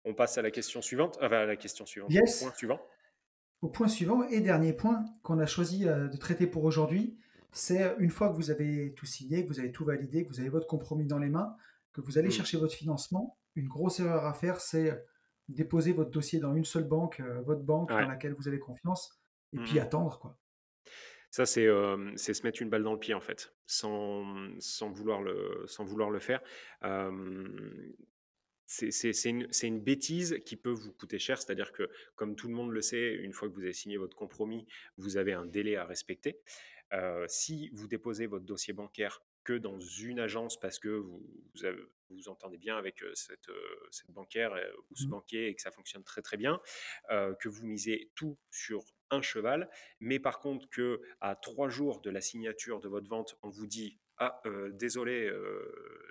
[0.06, 2.82] On passe à la question suivante, enfin à la question suivante, au point suivant.
[3.62, 7.18] Au point suivant et dernier point qu'on a choisi euh, de traiter pour aujourd'hui,
[7.52, 10.40] c'est une fois que vous avez tout signé, que vous avez tout validé, que vous
[10.40, 11.56] avez votre compromis dans les mains,
[11.94, 12.32] que vous allez mmh.
[12.32, 15.04] chercher votre financement, une grosse erreur à faire, c'est
[15.48, 19.20] déposer votre dossier dans une seule banque, votre banque dans laquelle vous avez confiance,
[19.52, 19.84] et puis mmh.
[19.84, 20.38] attendre quoi.
[21.34, 24.24] Ça, c'est se mettre une balle dans le pied, en fait, sans,
[24.92, 26.44] vouloir, le, faire.
[28.68, 32.84] c'est une, bêtise qui peut vous coûter cher, c'est-à-dire que, comme tout le monde le
[32.84, 34.68] sait, une fois que vous avez signé votre compromis,
[34.98, 36.40] vous avez un délai à respecter.
[37.26, 41.26] si vous déposez votre dossier bancaire que dans une agence parce que vous
[42.10, 43.50] vous, entendez bien avec cette,
[43.92, 44.54] cette bancaire
[44.90, 45.10] ou ce mmh.
[45.10, 46.62] banquier et que ça fonctionne très très bien,
[47.10, 49.70] que vous misez tout sur un cheval,
[50.00, 53.66] mais par contre que à trois jours de la signature de votre vente, on vous
[53.68, 54.42] dit ah
[54.74, 55.32] désolé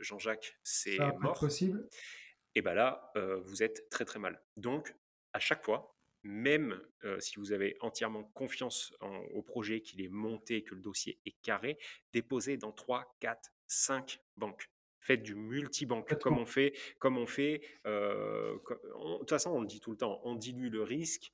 [0.01, 1.39] Jean-Jacques, c'est mort.
[1.39, 1.89] Possible.
[2.55, 3.12] Et bien là,
[3.45, 4.43] vous êtes très très mal.
[4.57, 4.95] Donc
[5.33, 5.91] à chaque fois,
[6.23, 6.81] même
[7.18, 8.95] si vous avez entièrement confiance
[9.35, 11.79] au projet, qu'il est monté, que le dossier est carré,
[12.12, 14.70] déposez dans 3, 4, 5 banques.
[15.01, 16.75] Faites du multibanque, comme on fait.
[17.01, 18.59] Comme on fait de
[19.18, 21.33] toute façon, on le dit tout le temps, on dilue le risque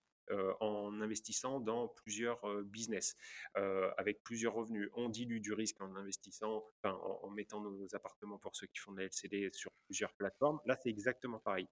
[0.61, 3.17] en investissant dans plusieurs business,
[3.55, 4.89] avec plusieurs revenus.
[4.95, 8.93] On dilue du risque en investissant, enfin, en, mettant nos appartements pour ceux qui font
[8.93, 10.61] de la LCD sur plusieurs plateformes.
[10.65, 11.69] Là, c'est exactement pareil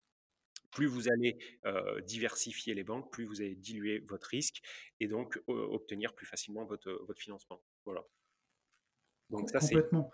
[0.76, 1.38] plus vous allez
[2.04, 4.60] diversifier les banques, plus vous allez diluer votre risque
[5.00, 7.62] et donc obtenir plus facilement votre, votre financement.
[7.86, 8.04] Voilà.
[9.30, 10.12] Donc ça, c'est important.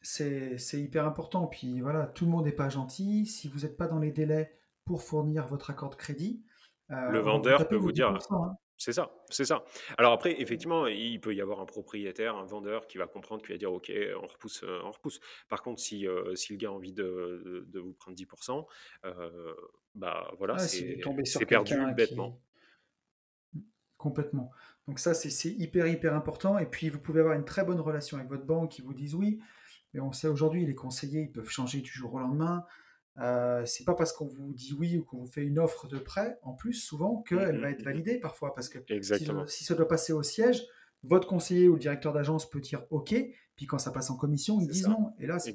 [0.00, 1.48] C'est hyper important.
[1.48, 3.26] Puis voilà, tout le monde n'est pas gentil.
[3.26, 6.44] Si vous n'êtes pas dans les délais pour fournir votre accord de crédit,
[6.88, 8.16] le vendeur peut vous dire,
[8.76, 9.64] c'est ça, c'est ça.
[9.98, 13.52] Alors après, effectivement, il peut y avoir un propriétaire, un vendeur qui va comprendre, qui
[13.52, 15.20] va dire OK, on repousse, on repousse.
[15.48, 18.66] Par contre, si, si le gars a envie de, de, vous prendre 10%,
[19.94, 20.98] bah voilà, c'est
[21.46, 22.40] perdu bêtement.
[23.96, 24.50] Complètement.
[24.86, 26.58] Donc ça, c'est hyper, hyper important.
[26.58, 29.14] Et puis, vous pouvez avoir une très bonne relation avec votre banque qui vous disent
[29.14, 29.40] oui,
[29.92, 32.66] mais on sait aujourd'hui, les conseillers, ils peuvent changer du jour au lendemain.
[33.20, 35.98] Euh, c'est pas parce qu'on vous dit oui ou qu'on vous fait une offre de
[35.98, 38.54] prêt, en plus, souvent, qu'elle va être mmh validée parfois.
[38.54, 38.78] Parce que
[39.46, 40.66] si, ça doit passer au siège,
[41.02, 43.14] votre conseiller ou le directeur d'agence peut dire OK,
[43.56, 45.12] puis quand ça passe en commission, ils disent non.
[45.20, 45.54] Et là, c'est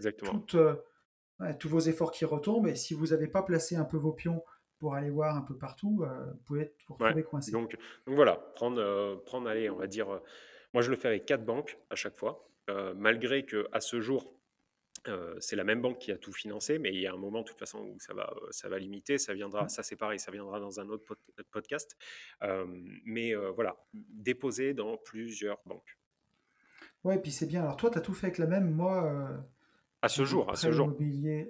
[1.41, 2.68] euh, tous vos efforts qui retombent.
[2.68, 4.43] Et si vous n'avez pas placé un peu vos pions
[4.78, 7.51] pour aller voir un peu partout, euh, vous pouvez être, vous retrouver coincé.
[7.51, 10.07] Donc, donc, voilà, prendre, prendre, allez, on va dire,
[10.74, 12.47] moi je le fais avec quatre banques à chaque fois,
[12.95, 14.38] malgré que à ce jour,
[15.39, 17.47] c'est la même banque qui a tout financé, mais il y a un moment, de
[17.47, 19.17] toute façon, où ça va, ça va limiter.
[19.17, 19.69] Ça viendra, mmh.
[19.69, 21.17] ça c'est pareil, ça viendra dans un autre
[21.51, 21.97] podcast.
[23.05, 25.97] mais voilà, déposer dans plusieurs banques.
[27.03, 27.61] Ouais, et puis c'est bien.
[27.61, 28.69] Alors toi, tu as tout fait avec la même.
[28.71, 29.29] Moi,
[30.01, 30.95] à ce jour, à ce jour.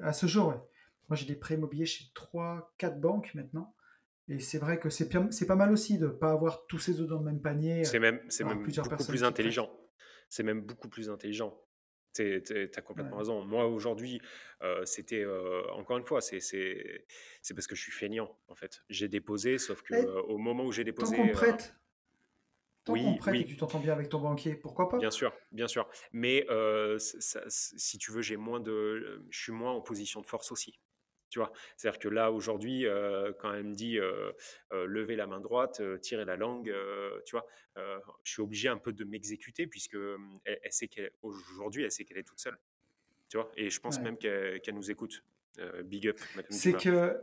[0.01, 0.61] À ce jour, ouais.
[1.09, 3.75] Moi, j'ai des prêts immobiliers chez 3, 4 banques maintenant.
[4.27, 7.07] Et c'est vrai que c'est pas mal aussi de ne pas avoir tous ces œufs
[7.07, 7.83] dans le même panier.
[7.83, 9.71] C'est même, même beaucoup plus intelligent.
[10.29, 11.59] C'est même beaucoup plus intelligent.
[12.13, 13.43] Tu as complètement raison.
[13.45, 14.21] Moi, aujourd'hui,
[14.83, 15.25] c'était
[15.71, 16.39] encore une fois, c'est
[17.55, 18.81] parce que je suis feignant, en fait.
[18.89, 21.15] J'ai déposé, sauf que au moment où j'ai déposé.
[21.15, 21.75] Tant qu'on prête,
[22.83, 24.97] tant oui, prête et que tu t'entends bien avec ton banquier, pourquoi pas?
[24.97, 25.87] Bien sûr, bien sûr.
[26.11, 26.45] Mais
[26.97, 30.79] si tu veux, j'ai moins de, je suis moins en position de force aussi.
[31.29, 32.85] Tu vois, c'est-à-dire que là aujourd'hui,
[33.39, 33.99] quand elle me dit
[34.71, 36.73] lever la main droite, tirer la langue,
[37.25, 37.45] tu vois,
[38.23, 39.97] je suis obligé un peu de m'exécuter puisque
[40.45, 42.57] elle, sait qu'aujourd'hui, elle sait qu'elle est toute seule.
[43.29, 45.23] Tu vois, et je pense même qu'elle nous écoute.
[45.83, 46.19] big up.
[46.49, 47.21] C'est que,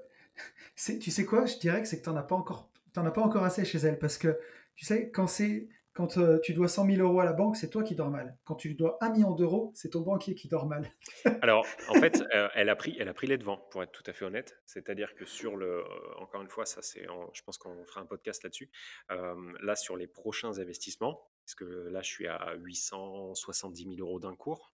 [0.76, 3.22] tu sais quoi, je dirais que c'est que tu n'en as pas encore, as pas
[3.22, 4.38] encore assez chez elle parce que
[4.76, 7.70] tu sais, quand c'est quand euh, tu dois 100 000 euros à la banque, c'est
[7.70, 8.36] toi qui dors mal.
[8.44, 10.92] Quand tu dois 1 million d'euros, c'est ton banquier qui dort mal.
[11.42, 14.02] Alors, en fait, euh, elle, a pris, elle a pris les devants, pour être tout
[14.06, 14.60] à fait honnête.
[14.66, 15.78] C'est-à-dire que sur le.
[15.78, 15.84] Euh,
[16.18, 18.70] encore une fois, ça, c'est, je pense qu'on fera un podcast là-dessus.
[19.08, 24.36] là, sur les prochains investissements, parce que là, je suis à 870 000 euros d'un
[24.36, 24.74] cours.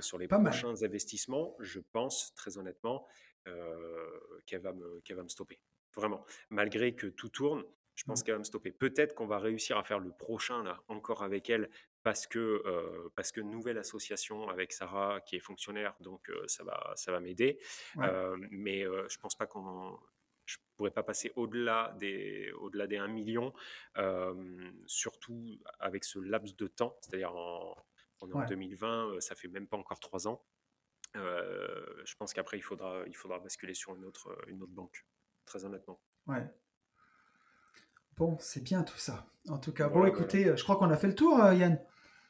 [0.00, 3.06] sur les prochains investissements, je pense, très honnêtement,
[4.44, 5.58] qu'elle va, me, qu'elle va me stopper.
[5.96, 6.22] Vraiment.
[6.50, 7.64] Malgré que tout tourne,
[7.94, 8.24] je pense mmh.
[8.24, 8.72] qu'elle va me stopper.
[8.72, 11.70] Peut-être qu'on va réussir à faire le prochain là encore avec elle
[12.02, 12.62] parce que
[13.14, 17.58] parce que nouvelle association avec Sarah qui est fonctionnaire, donc ça va ça va m'aider.
[18.50, 19.98] mais je pense pas qu'on
[20.44, 23.52] je pourrais pas passer au-delà des au-delà des 1 million,
[24.86, 27.74] surtout avec ce laps de temps, c'est-à-dire en,
[28.20, 30.44] en 2020, ça fait même pas encore trois ans.
[31.14, 35.06] je pense qu'après il faudra il faudra basculer sur une autre une autre banque,
[35.46, 36.00] très honnêtement.
[36.26, 36.44] Ouais.
[38.16, 39.26] Bon, c'est bien tout ça.
[39.48, 41.78] En tout cas, bon, écoutez, je crois qu'on a fait le tour, euh, Yann.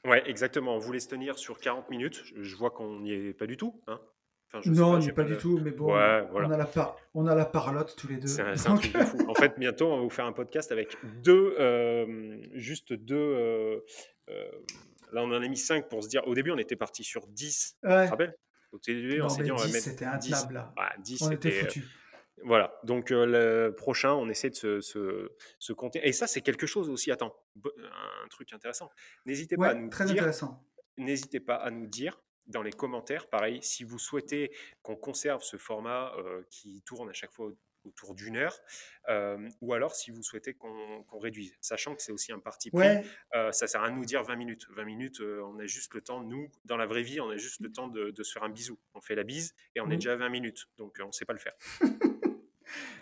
[0.05, 0.75] Ouais, exactement.
[0.75, 2.25] On voulait se tenir sur 40 minutes.
[2.37, 3.83] Je vois qu'on n'y est pas du tout.
[3.87, 4.01] Hein
[4.67, 6.97] non, on n'y est pas, du tout, mais bon, on, a la par...
[7.15, 8.29] on a la parlotte tous les deux.
[8.29, 9.19] C'est un, truc de fou.
[9.29, 13.17] En fait, bientôt, on va vous faire un podcast avec deux, euh, juste deux.
[13.17, 13.81] Euh,
[15.13, 16.23] là, on en a mis cinq pour se dire.
[16.27, 17.77] Au début, on était parti sur 10.
[17.83, 18.37] Tu te rappelles?
[18.73, 19.79] Au début, on s'est dit, on va mettre.
[19.79, 20.49] C'était un 10.
[20.53, 20.73] Là.
[21.01, 21.85] 10 on était foutus.
[22.43, 26.07] Voilà, donc le prochain, on essaie de se, se, compter.
[26.07, 28.91] Et ça, c'est quelque chose aussi, attends, un truc intéressant.
[29.25, 30.65] N'hésitez pas à nous très dire, intéressant.
[30.99, 35.57] N'hésitez pas à nous dire dans les commentaires, pareil, si vous souhaitez qu'on conserve ce
[35.57, 36.13] format
[36.51, 37.51] qui tourne à chaque fois
[37.85, 38.59] autour d'une heure,
[39.61, 43.07] ou alors si vous souhaitez qu'on réduise, sachant que c'est aussi un parti pris,
[43.53, 44.67] ça sert à nous dire 20 minutes.
[44.71, 47.61] 20 minutes, on a juste le temps, nous, dans la vraie vie, on a juste
[47.61, 48.79] le temps de, se faire un bisou.
[48.95, 49.99] On fait la bise et on est mmh.
[49.99, 51.55] déjà à 20 minutes, donc on ne sait pas le faire.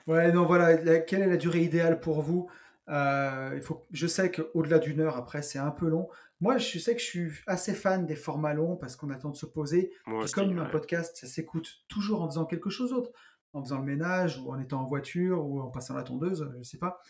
[0.07, 2.49] Ouais, non, voilà, quelle est la durée idéale pour vous?
[2.89, 6.09] Euh, il faut, Je sais qu'au-delà d'une heure, après, c'est un peu long.
[6.41, 9.37] Moi, je sais que je suis assez fan des formats longs parce qu'on attend de
[9.37, 9.93] se poser.
[10.35, 13.13] comme un podcast, ça s'écoute toujours en faisant quelque chose d'autre,
[13.53, 16.59] en faisant le ménage ou en étant en voiture ou en passant la tondeuse, je
[16.59, 17.01] ne sais pas.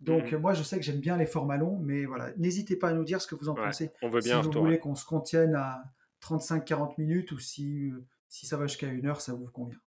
[0.00, 0.36] Donc, mmh.
[0.38, 3.04] moi, je sais que j'aime bien les formats longs, mais voilà, n'hésitez pas à nous
[3.04, 3.92] dire ce que vous en pensez.
[4.02, 5.84] On veut bien si vous voulez qu'on se contienne à
[6.22, 7.92] 35-40 minutes ou si,
[8.26, 9.78] si ça va jusqu'à une heure, ça vous convient.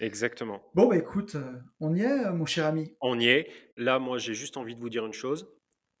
[0.00, 0.62] Exactement.
[0.74, 1.36] Bon, bah, écoute,
[1.80, 2.94] on y est, mon cher ami?
[3.00, 3.50] On y est.
[3.76, 5.48] Là, moi, j'ai juste envie de vous dire une chose,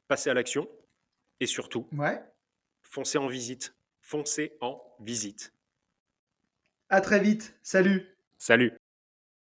[0.06, 0.68] passez à l'action
[1.40, 2.20] et surtout Ouais.
[2.82, 3.74] foncez en visite.
[4.00, 5.52] Foncez en visite.
[6.88, 7.58] À très vite.
[7.62, 8.06] Salut.
[8.38, 8.77] Salut.